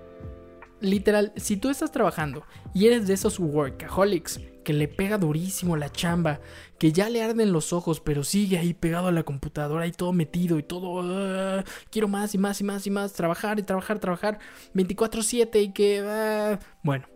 literal, 0.80 1.34
si 1.36 1.58
tú 1.58 1.70
estás 1.70 1.92
trabajando 1.92 2.44
y 2.74 2.88
eres 2.88 3.08
de 3.08 3.14
esos 3.14 3.40
workaholics 3.40 4.40
que 4.66 4.74
le 4.74 4.90
pega 4.90 5.18
durísimo 5.18 5.78
la 5.78 5.90
chamba, 5.90 6.42
que 6.78 6.92
ya 6.92 7.10
le 7.10 7.24
arden 7.24 7.54
los 7.54 7.72
ojos, 7.72 8.02
pero 8.02 8.26
sigue 8.26 8.58
ahí 8.58 8.74
pegado 8.74 9.08
a 9.08 9.14
la 9.14 9.24
computadora 9.24 9.88
y 9.88 9.94
todo 9.94 10.12
metido 10.12 10.60
y 10.60 10.64
todo, 10.64 11.02
ah, 11.02 11.64
quiero 11.90 12.10
más 12.10 12.36
y 12.36 12.38
más 12.38 12.60
y 12.60 12.66
más 12.66 12.86
y 12.86 12.90
más, 12.90 13.14
trabajar 13.14 13.60
y 13.60 13.64
trabajar, 13.64 14.00
trabajar 14.00 14.40
24/7 14.74 15.62
y 15.62 15.72
que, 15.72 16.04
ah". 16.06 16.60
bueno, 16.84 17.08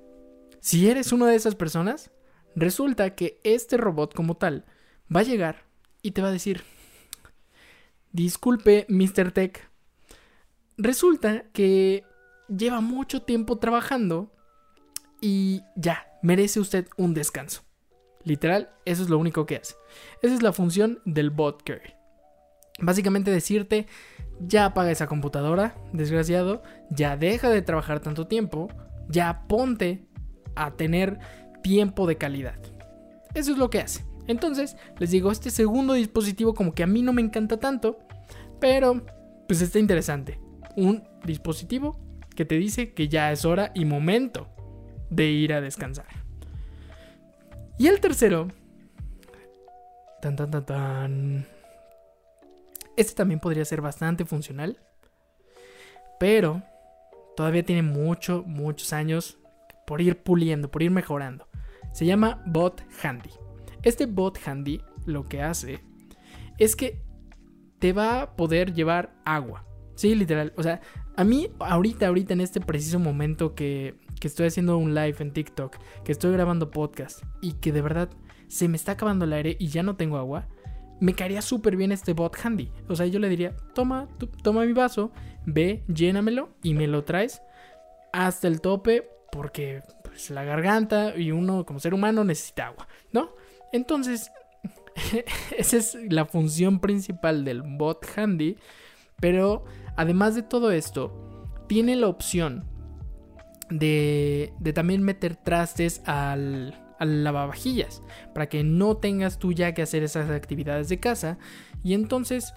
si 0.62 0.89
eres 0.89 1.12
una 1.12 1.27
de 1.27 1.36
esas 1.36 1.56
personas, 1.56 2.12
resulta 2.56 3.15
que 3.15 3.41
este 3.44 3.75
robot 3.75 4.13
como 4.13 4.36
tal 4.38 4.63
va 5.13 5.22
a 5.22 5.24
llegar 5.24 5.65
y 6.01 6.12
te 6.12 6.22
va 6.22 6.29
a 6.29 6.32
decir, 6.32 6.63
disculpe, 8.12 8.86
Mr. 8.88 9.32
Tech, 9.32 9.70
resulta 10.77 11.44
que 11.51 12.03
lleva 12.48 12.82
mucho 12.82 13.22
tiempo 13.22 13.58
trabajando 13.58 14.32
y 15.22 15.62
ya, 15.75 16.09
merece 16.21 16.59
usted 16.59 16.88
un 16.97 17.13
descanso. 17.13 17.61
Literal, 18.23 18.69
eso 18.85 19.03
es 19.03 19.09
lo 19.09 19.17
único 19.17 19.45
que 19.45 19.57
hace. 19.57 19.75
Esa 20.21 20.35
es 20.35 20.41
la 20.41 20.53
función 20.53 20.99
del 21.05 21.29
bot 21.29 21.63
carry. 21.63 21.93
Básicamente 22.81 23.31
decirte, 23.31 23.88
ya 24.39 24.65
apaga 24.65 24.91
esa 24.91 25.07
computadora, 25.07 25.75
desgraciado, 25.93 26.63
ya 26.89 27.17
deja 27.17 27.49
de 27.49 27.61
trabajar 27.61 27.99
tanto 27.99 28.27
tiempo, 28.27 28.69
ya 29.09 29.47
ponte 29.47 30.07
a 30.55 30.71
tener 30.71 31.19
tiempo 31.61 32.07
de 32.07 32.17
calidad. 32.17 32.59
Eso 33.33 33.51
es 33.51 33.57
lo 33.57 33.69
que 33.69 33.79
hace. 33.79 34.05
Entonces, 34.27 34.77
les 34.97 35.11
digo, 35.11 35.31
este 35.31 35.49
segundo 35.49 35.93
dispositivo 35.93 36.53
como 36.53 36.73
que 36.73 36.83
a 36.83 36.88
mí 36.88 37.01
no 37.01 37.13
me 37.13 37.21
encanta 37.21 37.57
tanto, 37.57 37.99
pero 38.59 39.05
pues 39.47 39.61
está 39.61 39.79
interesante. 39.79 40.39
Un 40.75 41.03
dispositivo 41.25 41.99
que 42.35 42.45
te 42.45 42.55
dice 42.55 42.93
que 42.93 43.07
ya 43.07 43.31
es 43.31 43.43
hora 43.43 43.71
y 43.73 43.85
momento 43.85 44.47
de 45.10 45.25
ir 45.28 45.54
a 45.54 45.62
descansar. 45.62 46.06
Y 47.78 47.88
el 47.88 48.00
tercero. 48.00 48.50
Tan 50.22 50.36
tan 50.36 50.51
tan 50.51 50.66
tan. 50.66 51.48
Este 52.98 53.13
también 53.13 53.39
podría 53.39 53.66
ser 53.66 53.82
bastante 53.82 54.25
funcional. 54.25 54.78
Pero 56.20 56.62
todavía 57.38 57.63
tiene 57.63 57.84
mucho, 57.84 58.44
muchos 58.46 58.92
años 58.92 59.38
por 59.88 60.01
ir 60.01 60.22
puliendo, 60.22 60.70
por 60.70 60.84
ir 60.84 60.92
mejorando. 60.92 61.48
Se 61.94 62.06
llama 62.06 62.44
Bot 62.46 62.84
Handy. 63.01 63.32
Este 63.82 64.06
Bot 64.06 64.38
Handy 64.46 64.82
lo 65.06 65.24
que 65.24 65.42
hace 65.42 65.80
es 66.58 66.75
que 66.75 67.01
te 67.80 67.94
va 67.94 68.22
a 68.22 68.36
poder 68.36 68.74
llevar 68.74 69.16
agua. 69.25 69.66
Sí, 69.96 70.13
literal. 70.16 70.54
O 70.58 70.63
sea, 70.63 70.82
a 71.16 71.24
mí, 71.24 71.50
ahorita, 71.60 72.08
ahorita, 72.08 72.34
en 72.34 72.42
este 72.42 72.62
preciso 72.62 73.00
momento 73.00 73.56
que, 73.56 73.96
estoy 74.27 74.47
haciendo 74.47 74.77
un 74.77 74.93
live 74.93 75.15
en 75.19 75.31
TikTok, 75.31 75.77
que 76.03 76.11
estoy 76.11 76.31
grabando 76.31 76.71
podcast 76.71 77.23
y 77.41 77.53
que 77.53 77.71
de 77.71 77.81
verdad 77.81 78.09
se 78.47 78.67
me 78.67 78.77
está 78.77 78.93
acabando 78.93 79.25
el 79.25 79.33
aire 79.33 79.55
y 79.59 79.67
ya 79.67 79.83
no 79.83 79.95
tengo 79.95 80.17
agua, 80.17 80.47
me 80.99 81.13
caería 81.13 81.41
súper 81.41 81.75
bien 81.75 81.91
este 81.91 82.13
bot 82.13 82.35
handy. 82.43 82.71
O 82.88 82.95
sea, 82.95 83.05
yo 83.05 83.19
le 83.19 83.29
diría, 83.29 83.55
toma, 83.73 84.07
toma 84.43 84.65
mi 84.65 84.73
vaso, 84.73 85.11
ve, 85.45 85.83
llénamelo 85.88 86.49
y 86.63 86.73
me 86.73 86.88
lo 86.88 87.03
traes 87.03 87.41
hasta 88.11 88.47
el 88.47 88.59
tope 88.59 89.07
porque 89.31 89.81
pues, 90.03 90.29
la 90.29 90.43
garganta 90.43 91.15
y 91.15 91.31
uno 91.31 91.65
como 91.65 91.79
ser 91.79 91.93
humano 91.93 92.23
necesita 92.23 92.67
agua, 92.67 92.88
¿no? 93.13 93.29
Entonces, 93.71 94.31
esa 95.57 95.77
es 95.77 95.97
la 96.09 96.25
función 96.25 96.79
principal 96.79 97.45
del 97.45 97.61
bot 97.61 98.05
handy, 98.17 98.57
pero 99.21 99.63
Además 99.99 100.33
de 100.33 100.43
todo 100.43 100.71
esto, 100.71 101.11
tiene 101.67 101.97
la 101.97 102.07
opción 102.07 102.63
de, 103.69 104.53
también 104.73 105.03
meter 105.03 105.35
trastes 105.35 106.01
al, 106.05 106.75
al 106.99 107.23
lavavajillas, 107.23 108.01
para 108.33 108.49
que 108.49 108.63
no 108.63 108.97
tengas 108.97 109.39
tú 109.39 109.53
ya 109.53 109.73
que 109.73 109.81
hacer 109.81 110.03
esas 110.03 110.29
actividades 110.29 110.89
de 110.89 110.99
casa 110.99 111.38
y 111.83 111.93
entonces 111.93 112.53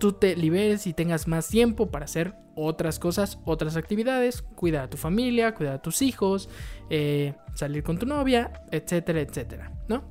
tú 0.00 0.12
te 0.12 0.36
liberes 0.36 0.86
y 0.86 0.92
tengas 0.92 1.28
más 1.28 1.48
tiempo 1.48 1.90
para 1.90 2.06
hacer 2.06 2.34
otras 2.54 2.98
cosas, 2.98 3.38
otras 3.44 3.76
actividades, 3.76 4.42
cuidar 4.42 4.84
a 4.84 4.90
tu 4.90 4.96
familia, 4.96 5.54
cuidar 5.54 5.74
a 5.74 5.82
tus 5.82 6.02
hijos, 6.02 6.48
eh, 6.90 7.34
salir 7.54 7.82
con 7.82 7.98
tu 7.98 8.06
novia, 8.06 8.64
etcétera, 8.70 9.20
etcétera, 9.20 9.72
¿no? 9.88 10.04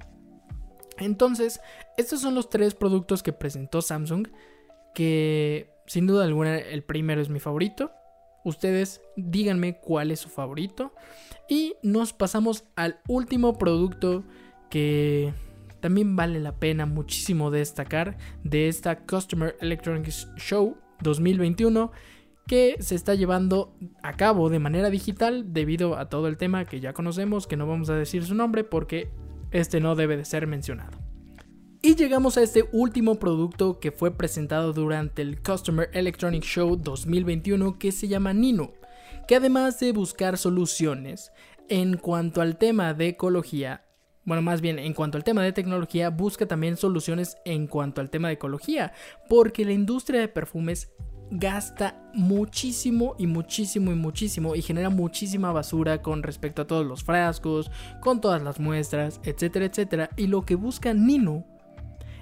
Entonces, 0.98 1.62
estos 1.98 2.22
son 2.22 2.36
los 2.36 2.50
tres 2.50 2.76
productos 2.76 3.24
que 3.24 3.34
presentó 3.34 3.82
Samsung, 3.82 4.28
que 4.94 5.74
sin 5.88 6.08
duda 6.08 6.26
alguna 6.26 6.58
el 6.58 6.84
primero 6.84 7.22
es 7.22 7.30
mi 7.30 7.40
favorito. 7.40 7.92
Ustedes 8.44 9.02
díganme 9.16 9.80
cuál 9.80 10.12
es 10.12 10.20
su 10.20 10.30
favorito. 10.30 10.94
Y 11.50 11.76
nos 11.84 12.14
pasamos 12.14 12.64
al 12.76 13.00
último 13.08 13.58
producto 13.58 14.24
que 14.70 15.34
también 15.82 16.16
vale 16.16 16.40
la 16.40 16.56
pena 16.56 16.86
muchísimo 16.86 17.52
destacar 17.52 18.18
de 18.44 18.68
esta 18.68 19.06
Customer 19.06 19.56
Electronics 19.60 20.30
Show 20.38 20.78
2021 21.02 21.92
que 22.48 22.78
se 22.80 22.96
está 22.96 23.16
llevando 23.16 23.76
a 24.04 24.14
cabo 24.14 24.50
de 24.50 24.60
manera 24.60 24.90
digital 24.90 25.54
debido 25.54 25.98
a 25.98 26.10
todo 26.10 26.28
el 26.28 26.38
tema 26.38 26.66
que 26.66 26.80
ya 26.80 26.94
conocemos, 26.94 27.48
que 27.48 27.58
no 27.58 27.68
vamos 27.68 27.90
a 27.90 27.96
decir 27.96 28.24
su 28.26 28.36
nombre 28.36 28.64
porque 28.64 29.10
este 29.52 29.80
no 29.80 29.96
debe 29.96 30.18
de 30.18 30.26
ser 30.26 30.48
mencionado. 30.48 31.11
Y 31.84 31.96
llegamos 31.96 32.38
a 32.38 32.44
este 32.44 32.70
último 32.74 33.16
producto 33.16 33.80
que 33.80 33.92
fue 33.92 34.16
presentado 34.16 34.72
durante 34.72 35.24
el 35.24 35.42
Customer 35.42 35.90
Electronics 35.94 36.46
Show 36.46 36.76
2021 36.76 37.80
que 37.80 37.92
se 37.92 38.08
llama 38.08 38.34
Nino, 38.34 38.74
que 39.28 39.38
además 39.38 39.80
de 39.80 39.92
buscar 39.92 40.38
soluciones 40.38 41.32
en 41.70 41.98
cuanto 41.98 42.42
al 42.42 42.60
tema 42.60 42.94
de 42.94 43.08
ecología, 43.08 43.84
bueno, 44.26 44.44
más 44.44 44.62
bien 44.62 44.78
en 44.78 44.94
cuanto 44.94 45.18
al 45.18 45.24
tema 45.24 45.42
de 45.42 45.54
tecnología, 45.54 46.12
busca 46.12 46.46
también 46.46 46.78
soluciones 46.78 47.38
en 47.46 47.66
cuanto 47.66 48.00
al 48.00 48.12
tema 48.12 48.28
de 48.28 48.36
ecología, 48.36 48.94
porque 49.28 49.66
la 49.66 49.72
industria 49.72 50.20
de 50.20 50.28
perfumes 50.28 50.92
gasta 51.32 52.12
muchísimo 52.14 53.16
y 53.18 53.26
muchísimo 53.26 53.92
y 53.92 53.96
muchísimo 53.96 54.56
y 54.56 54.62
genera 54.62 54.92
muchísima 54.92 55.52
basura 55.52 56.04
con 56.04 56.22
respecto 56.22 56.62
a 56.62 56.68
todos 56.68 56.86
los 56.86 57.04
frascos, 57.04 57.72
con 58.02 58.22
todas 58.22 58.44
las 58.44 58.60
muestras, 58.60 59.20
etcétera, 59.24 59.66
etcétera. 59.66 60.10
Y 60.16 60.28
lo 60.28 60.46
que 60.46 60.54
busca 60.54 60.94
Nino 60.94 61.51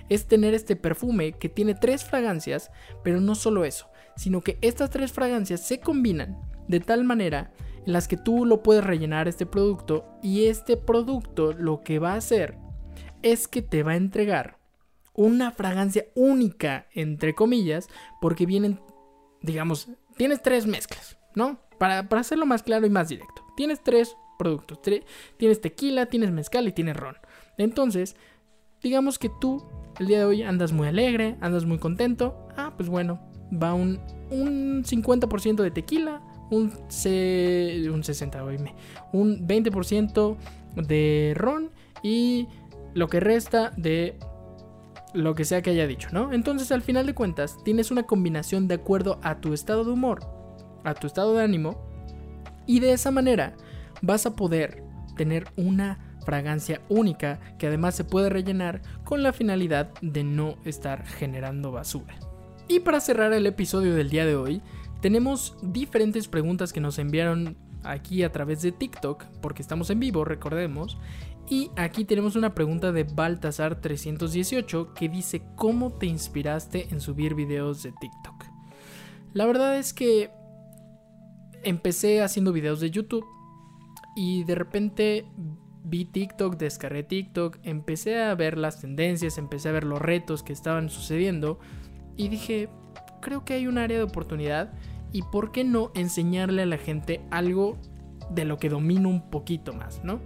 es 0.09 0.27
tener 0.27 0.53
este 0.53 0.75
perfume 0.75 1.33
que 1.33 1.49
tiene 1.49 1.75
tres 1.75 2.03
fragancias, 2.03 2.71
pero 3.03 3.21
no 3.21 3.35
solo 3.35 3.65
eso, 3.65 3.87
sino 4.15 4.41
que 4.41 4.57
estas 4.61 4.89
tres 4.89 5.11
fragancias 5.11 5.65
se 5.65 5.79
combinan 5.79 6.39
de 6.67 6.79
tal 6.79 7.03
manera 7.03 7.53
en 7.85 7.93
las 7.93 8.07
que 8.07 8.17
tú 8.17 8.45
lo 8.45 8.61
puedes 8.63 8.83
rellenar 8.83 9.27
este 9.27 9.45
producto 9.45 10.05
y 10.21 10.45
este 10.45 10.77
producto 10.77 11.53
lo 11.53 11.81
que 11.83 11.99
va 11.99 12.13
a 12.13 12.17
hacer 12.17 12.57
es 13.21 13.47
que 13.47 13.61
te 13.61 13.83
va 13.83 13.93
a 13.93 13.97
entregar 13.97 14.59
una 15.13 15.51
fragancia 15.51 16.05
única, 16.15 16.87
entre 16.93 17.35
comillas, 17.35 17.89
porque 18.21 18.45
vienen, 18.45 18.79
digamos, 19.41 19.89
tienes 20.15 20.41
tres 20.41 20.65
mezclas, 20.65 21.17
¿no? 21.35 21.59
Para, 21.77 21.99
hacerlo 21.99 22.45
más 22.45 22.63
claro 22.63 22.85
y 22.85 22.89
más 22.89 23.09
directo. 23.09 23.45
Tienes 23.57 23.83
tres 23.83 24.15
productos. 24.37 24.79
tienes 25.37 25.59
tequila, 25.59 26.05
tienes 26.05 26.31
mezcal 26.31 26.67
y 26.67 26.71
tienes 26.71 26.95
ron. 26.95 27.17
Entonces, 27.57 28.15
digamos 28.81 29.19
que 29.19 29.29
tú 29.41 29.63
el 29.99 30.07
día 30.07 30.19
de 30.19 30.25
hoy 30.25 30.43
andas 30.43 30.71
muy 30.71 30.87
alegre, 30.87 31.35
andas 31.41 31.65
muy 31.65 31.77
contento. 31.77 32.47
Ah, 32.55 32.73
pues 32.75 32.89
bueno, 32.89 33.19
va 33.51 33.73
un, 33.73 33.99
un 34.31 34.83
50% 34.83 35.61
de 35.61 35.71
tequila, 35.71 36.21
un, 36.49 36.71
C, 36.87 37.87
un 37.91 38.03
60, 38.03 38.43
un 39.11 39.47
20% 39.47 40.37
de 40.75 41.33
ron 41.35 41.71
y 42.01 42.47
lo 42.93 43.07
que 43.07 43.19
resta 43.19 43.71
de 43.77 44.17
lo 45.13 45.33
que 45.35 45.43
sea 45.43 45.61
que 45.61 45.71
haya 45.71 45.87
dicho, 45.87 46.09
¿no? 46.11 46.31
Entonces 46.31 46.71
al 46.71 46.81
final 46.81 47.05
de 47.05 47.15
cuentas 47.15 47.57
tienes 47.63 47.91
una 47.91 48.03
combinación 48.03 48.67
de 48.67 48.75
acuerdo 48.75 49.19
a 49.23 49.41
tu 49.41 49.53
estado 49.53 49.83
de 49.83 49.91
humor, 49.91 50.19
a 50.83 50.93
tu 50.93 51.07
estado 51.07 51.33
de 51.35 51.43
ánimo 51.43 51.77
y 52.67 52.79
de 52.79 52.93
esa 52.93 53.09
manera 53.09 53.55
vas 54.01 54.25
a 54.25 54.35
poder 54.35 54.83
tener 55.17 55.47
una 55.57 56.08
fragancia 56.29 56.79
única 56.89 57.39
que 57.57 57.65
además 57.65 57.95
se 57.95 58.03
puede 58.03 58.29
rellenar 58.29 58.83
con 59.03 59.23
la 59.23 59.33
finalidad 59.33 59.89
de 60.03 60.23
no 60.23 60.57
estar 60.63 61.03
generando 61.03 61.71
basura. 61.71 62.19
Y 62.67 62.81
para 62.81 62.99
cerrar 62.99 63.33
el 63.33 63.47
episodio 63.47 63.95
del 63.95 64.11
día 64.11 64.27
de 64.27 64.35
hoy, 64.35 64.61
tenemos 65.01 65.57
diferentes 65.63 66.27
preguntas 66.27 66.71
que 66.71 66.81
nos 66.81 66.99
enviaron 66.99 67.57
aquí 67.83 68.21
a 68.21 68.31
través 68.31 68.61
de 68.61 68.71
TikTok, 68.71 69.25
porque 69.41 69.63
estamos 69.63 69.89
en 69.89 69.99
vivo, 69.99 70.23
recordemos. 70.23 70.99
Y 71.49 71.71
aquí 71.75 72.05
tenemos 72.05 72.35
una 72.35 72.53
pregunta 72.53 72.91
de 72.91 73.07
Baltasar318 73.07 74.93
que 74.93 75.09
dice, 75.09 75.41
¿cómo 75.55 75.93
te 75.93 76.05
inspiraste 76.05 76.89
en 76.91 77.01
subir 77.01 77.33
videos 77.33 77.81
de 77.81 77.91
TikTok? 77.99 78.45
La 79.33 79.47
verdad 79.47 79.79
es 79.79 79.95
que 79.95 80.29
empecé 81.63 82.21
haciendo 82.21 82.53
videos 82.53 82.81
de 82.81 82.91
YouTube 82.91 83.25
y 84.15 84.43
de 84.43 84.53
repente 84.53 85.25
vi 85.83 86.05
TikTok, 86.05 86.57
descargué 86.57 87.03
TikTok, 87.03 87.57
empecé 87.63 88.21
a 88.21 88.35
ver 88.35 88.57
las 88.57 88.79
tendencias, 88.81 89.37
empecé 89.37 89.69
a 89.69 89.73
ver 89.73 89.83
los 89.83 90.01
retos 90.01 90.43
que 90.43 90.53
estaban 90.53 90.89
sucediendo 90.89 91.59
y 92.15 92.29
dije, 92.29 92.69
creo 93.21 93.45
que 93.45 93.53
hay 93.53 93.67
un 93.67 93.77
área 93.77 93.97
de 93.97 94.03
oportunidad 94.03 94.73
y 95.11 95.23
por 95.23 95.51
qué 95.51 95.63
no 95.63 95.91
enseñarle 95.95 96.63
a 96.63 96.65
la 96.65 96.77
gente 96.77 97.21
algo 97.31 97.77
de 98.29 98.45
lo 98.45 98.57
que 98.57 98.69
domino 98.69 99.09
un 99.09 99.29
poquito 99.29 99.73
más, 99.73 100.03
¿no? 100.03 100.19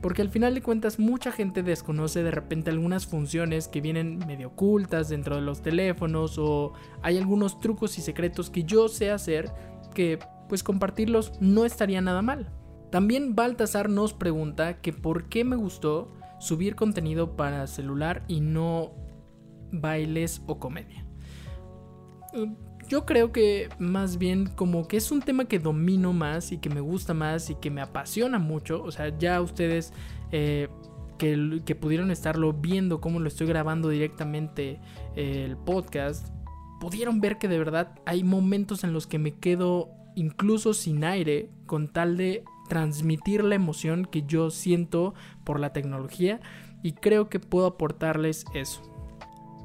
Porque 0.00 0.22
al 0.22 0.28
final 0.28 0.54
de 0.54 0.60
cuentas 0.60 0.98
mucha 0.98 1.32
gente 1.32 1.62
desconoce 1.62 2.22
de 2.22 2.30
repente 2.30 2.70
algunas 2.70 3.06
funciones 3.06 3.68
que 3.68 3.80
vienen 3.80 4.18
medio 4.26 4.48
ocultas 4.48 5.08
dentro 5.08 5.36
de 5.36 5.42
los 5.42 5.62
teléfonos 5.62 6.36
o 6.36 6.72
hay 7.02 7.16
algunos 7.16 7.60
trucos 7.60 7.96
y 7.98 8.02
secretos 8.02 8.50
que 8.50 8.64
yo 8.64 8.88
sé 8.88 9.10
hacer 9.10 9.50
que 9.94 10.18
pues 10.48 10.62
compartirlos 10.62 11.32
no 11.40 11.64
estaría 11.64 12.00
nada 12.00 12.20
mal. 12.20 12.50
También 12.94 13.34
Baltasar 13.34 13.90
nos 13.90 14.12
pregunta 14.12 14.80
que 14.80 14.92
por 14.92 15.28
qué 15.28 15.42
me 15.42 15.56
gustó 15.56 16.12
subir 16.38 16.76
contenido 16.76 17.34
para 17.34 17.66
celular 17.66 18.22
y 18.28 18.40
no 18.40 18.92
bailes 19.72 20.40
o 20.46 20.60
comedia 20.60 21.04
yo 22.88 23.04
creo 23.04 23.32
que 23.32 23.68
más 23.80 24.18
bien 24.18 24.46
como 24.46 24.86
que 24.86 24.96
es 24.96 25.10
un 25.10 25.22
tema 25.22 25.46
que 25.46 25.58
domino 25.58 26.12
más 26.12 26.52
y 26.52 26.58
que 26.58 26.70
me 26.70 26.80
gusta 26.80 27.14
más 27.14 27.50
y 27.50 27.56
que 27.56 27.70
me 27.70 27.80
apasiona 27.80 28.38
mucho. 28.38 28.82
O 28.82 28.92
sea, 28.92 29.16
ya 29.18 29.40
ustedes 29.40 29.92
eh, 30.30 30.68
que, 31.18 31.74
pudieron 31.74 32.10
estarlo 32.10 32.52
viendo 32.52 33.00
cómo 33.00 33.18
lo 33.18 33.26
estoy 33.26 33.46
grabando 33.46 33.88
directamente 33.88 34.78
eh, 35.16 35.44
el 35.44 35.56
podcast, 35.56 36.28
pudieron 36.80 37.20
ver 37.20 37.38
que 37.38 37.48
de 37.48 37.58
verdad 37.58 37.98
hay 38.04 38.22
momentos 38.22 38.84
en 38.84 38.92
los 38.92 39.06
que 39.06 39.18
me 39.18 39.32
quedo 39.32 39.90
incluso 40.14 40.74
sin 40.74 41.02
aire 41.02 41.50
con 41.66 41.88
tal 41.88 42.16
de 42.16 42.44
transmitir 42.68 43.44
la 43.44 43.54
emoción 43.54 44.04
que 44.04 44.22
yo 44.22 44.50
siento 44.50 45.14
por 45.44 45.60
la 45.60 45.72
tecnología 45.72 46.40
y 46.82 46.92
creo 46.92 47.28
que 47.28 47.40
puedo 47.40 47.66
aportarles 47.66 48.44
eso. 48.54 48.82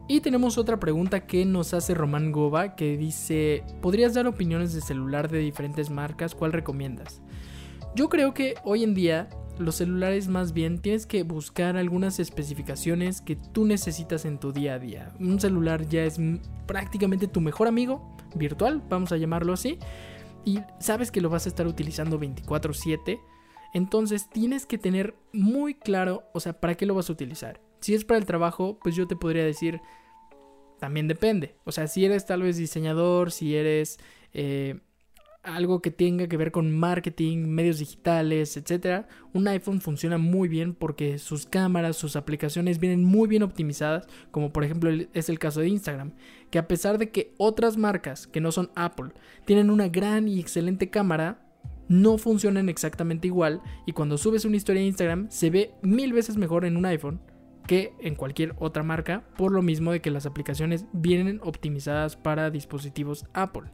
Y 0.07 0.21
tenemos 0.21 0.57
otra 0.57 0.79
pregunta 0.79 1.27
que 1.27 1.45
nos 1.45 1.75
hace 1.75 1.93
Román 1.93 2.31
Goba 2.31 2.75
que 2.75 2.97
dice, 2.97 3.63
¿podrías 3.81 4.15
dar 4.15 4.25
opiniones 4.25 4.73
de 4.73 4.81
celular 4.81 5.29
de 5.29 5.38
diferentes 5.38 5.91
marcas? 5.91 6.33
¿Cuál 6.33 6.51
recomiendas? 6.51 7.21
Yo 7.95 8.09
creo 8.09 8.33
que 8.33 8.55
hoy 8.63 8.83
en 8.83 8.95
día 8.95 9.29
los 9.59 9.75
celulares 9.75 10.27
más 10.27 10.53
bien 10.53 10.79
tienes 10.79 11.05
que 11.05 11.23
buscar 11.23 11.77
algunas 11.77 12.19
especificaciones 12.19 13.21
que 13.21 13.35
tú 13.35 13.65
necesitas 13.65 14.25
en 14.25 14.39
tu 14.39 14.51
día 14.51 14.75
a 14.75 14.79
día. 14.79 15.12
Un 15.19 15.39
celular 15.39 15.88
ya 15.88 16.05
es 16.05 16.19
prácticamente 16.65 17.27
tu 17.27 17.41
mejor 17.41 17.67
amigo 17.67 18.15
virtual, 18.35 18.81
vamos 18.89 19.12
a 19.12 19.17
llamarlo 19.17 19.53
así, 19.53 19.77
y 20.49 20.63
sabes 20.79 21.12
que 21.12 21.21
lo 21.21 21.29
vas 21.29 21.45
a 21.45 21.49
estar 21.49 21.67
utilizando 21.67 22.17
24/7. 22.17 23.21
Entonces 23.71 24.27
tienes 24.31 24.65
que 24.65 24.79
tener 24.79 25.13
muy 25.31 25.75
claro, 25.75 26.23
o 26.33 26.39
sea, 26.39 26.59
para 26.59 26.73
qué 26.73 26.88
lo 26.88 26.95
vas 26.95 27.09
a 27.09 27.13
utilizar. 27.13 27.62
Si 27.81 27.93
es 27.93 28.03
para 28.03 28.17
el 28.17 28.25
trabajo, 28.25 28.79
pues 28.81 28.95
yo 28.95 29.05
te 29.05 29.15
podría 29.15 29.45
decir, 29.45 29.79
también 30.79 31.07
depende. 31.07 31.55
O 31.65 31.71
sea, 31.71 31.85
si 31.85 32.03
eres 32.03 32.25
tal 32.25 32.41
vez 32.41 32.57
diseñador, 32.57 33.31
si 33.31 33.55
eres 33.55 33.99
eh, 34.33 34.79
algo 35.43 35.82
que 35.82 35.91
tenga 35.91 36.28
que 36.28 36.38
ver 36.38 36.52
con 36.52 36.71
marketing, 36.71 37.45
medios 37.47 37.80
digitales, 37.80 38.58
etc. 38.58 39.06
Un 39.34 39.47
iPhone 39.47 39.82
funciona 39.82 40.17
muy 40.17 40.49
bien 40.49 40.73
porque 40.73 41.17
sus 41.17 41.45
cámaras, 41.45 41.95
sus 41.95 42.15
aplicaciones 42.15 42.80
vienen 42.80 43.04
muy 43.04 43.28
bien 43.28 43.43
optimizadas, 43.43 44.08
como 44.32 44.52
por 44.52 44.63
ejemplo 44.63 44.91
es 45.13 45.30
el 45.30 45.39
caso 45.39 45.62
de 45.62 45.69
Instagram, 45.69 46.12
que 46.52 46.60
a 46.60 46.67
pesar 46.67 46.97
de 46.97 47.10
que 47.10 47.34
otras 47.38 47.78
marcas 47.78 48.28
que 48.28 48.41
no 48.41 48.52
son 48.52 48.71
Apple 48.75 49.12
tienen 49.45 49.69
una 49.69 49.88
gran 49.88 50.28
y 50.28 50.39
excelente 50.39 50.89
cámara, 50.89 51.45
no 51.88 52.17
funcionan 52.19 52.69
exactamente 52.69 53.28
igual 53.28 53.62
y 53.86 53.93
cuando 53.93 54.17
subes 54.17 54.45
una 54.45 54.58
historia 54.58 54.84
a 54.84 54.86
Instagram 54.86 55.28
se 55.30 55.49
ve 55.49 55.71
mil 55.82 56.13
veces 56.13 56.38
mejor 56.38 56.65
en 56.65 56.78
un 56.78 56.86
iPhone 56.86 57.19
que 57.65 57.93
en 57.99 58.15
cualquier 58.15 58.56
otra 58.58 58.84
marca, 58.84 59.23
por 59.38 59.52
lo 59.52 59.62
mismo 59.62 59.91
de 59.91 60.02
que 60.02 60.10
las 60.10 60.25
aplicaciones 60.25 60.86
vienen 60.91 61.39
optimizadas 61.43 62.15
para 62.15 62.49
dispositivos 62.49 63.25
Apple. 63.34 63.69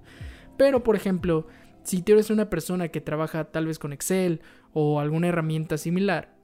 Pero 0.57 0.83
por 0.83 0.95
ejemplo, 0.95 1.47
si 1.83 2.01
tú 2.01 2.13
eres 2.13 2.29
una 2.29 2.49
persona 2.49 2.87
que 2.89 3.01
trabaja 3.01 3.45
tal 3.45 3.67
vez 3.67 3.79
con 3.79 3.93
Excel 3.93 4.41
o 4.73 4.99
alguna 4.99 5.27
herramienta 5.27 5.77
similar, 5.77 6.35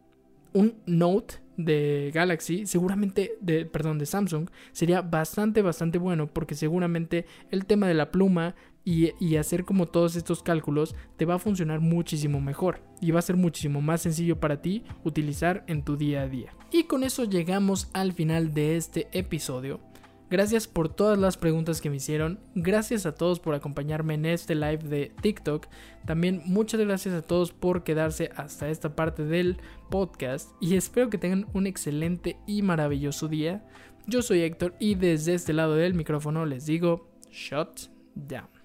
un 0.54 0.76
Note 0.86 1.36
de 1.58 2.12
Galaxy, 2.14 2.66
seguramente, 2.66 3.38
de, 3.42 3.66
perdón, 3.66 4.00
de 4.00 4.06
Samsung, 4.06 4.50
sería 4.72 5.02
bastante, 5.02 5.62
bastante 5.62 5.98
bueno 5.98 6.28
porque 6.28 6.56
seguramente 6.56 7.26
el 7.50 7.66
tema 7.66 7.88
de 7.88 7.94
la 7.94 8.12
pluma 8.12 8.56
y, 8.84 9.12
y, 9.24 9.36
hacer 9.36 9.64
como 9.64 9.86
todos 9.86 10.16
estos 10.16 10.42
cálculos 10.42 10.96
te 11.16 11.26
va 11.26 11.36
a 11.36 11.40
funcionar 11.40 11.82
muchísimo 11.82 12.42
mejor 12.42 12.82
y 13.00 13.12
va 13.12 13.20
a 13.20 13.24
ser 13.24 13.38
muchísimo 13.38 13.80
más 13.80 14.02
sencillo 14.02 14.40
para 14.40 14.64
ti 14.64 14.84
utilizar 15.04 15.64
en 15.68 15.84
tu 15.84 15.98
día 15.98 16.24
a 16.24 16.28
día. 16.28 16.56
Y 16.72 16.86
con 16.86 17.04
eso 17.04 17.26
llegamos 17.26 17.92
al 17.94 18.14
final 18.14 18.56
de 18.56 18.78
este 18.78 19.08
episodio. 19.12 19.91
Gracias 20.32 20.66
por 20.66 20.88
todas 20.88 21.20
las 21.20 21.36
preguntas 21.36 21.82
que 21.82 21.90
me 21.90 21.98
hicieron. 21.98 22.40
Gracias 22.56 23.06
a 23.06 23.14
todos 23.14 23.42
por 23.42 23.54
acompañarme 23.54 24.14
en 24.14 24.26
este 24.26 24.56
live 24.56 24.78
de 24.78 25.12
TikTok. 25.22 25.68
También 26.06 26.42
muchas 26.46 26.80
gracias 26.80 27.14
a 27.14 27.22
todos 27.22 27.52
por 27.52 27.84
quedarse 27.84 28.32
hasta 28.38 28.70
esta 28.70 28.96
parte 28.96 29.26
del 29.26 29.58
podcast. 29.90 30.52
Y 30.62 30.78
espero 30.78 31.10
que 31.10 31.18
tengan 31.18 31.48
un 31.54 31.68
excelente 31.68 32.38
y 32.48 32.62
maravilloso 32.62 33.28
día. 33.28 33.68
Yo 34.08 34.22
soy 34.22 34.44
Héctor 34.44 34.74
y 34.80 34.96
desde 34.96 35.34
este 35.34 35.52
lado 35.52 35.76
del 35.76 35.96
micrófono 35.96 36.46
les 36.46 36.66
digo, 36.66 37.10
shut 37.30 37.90
down. 38.16 38.61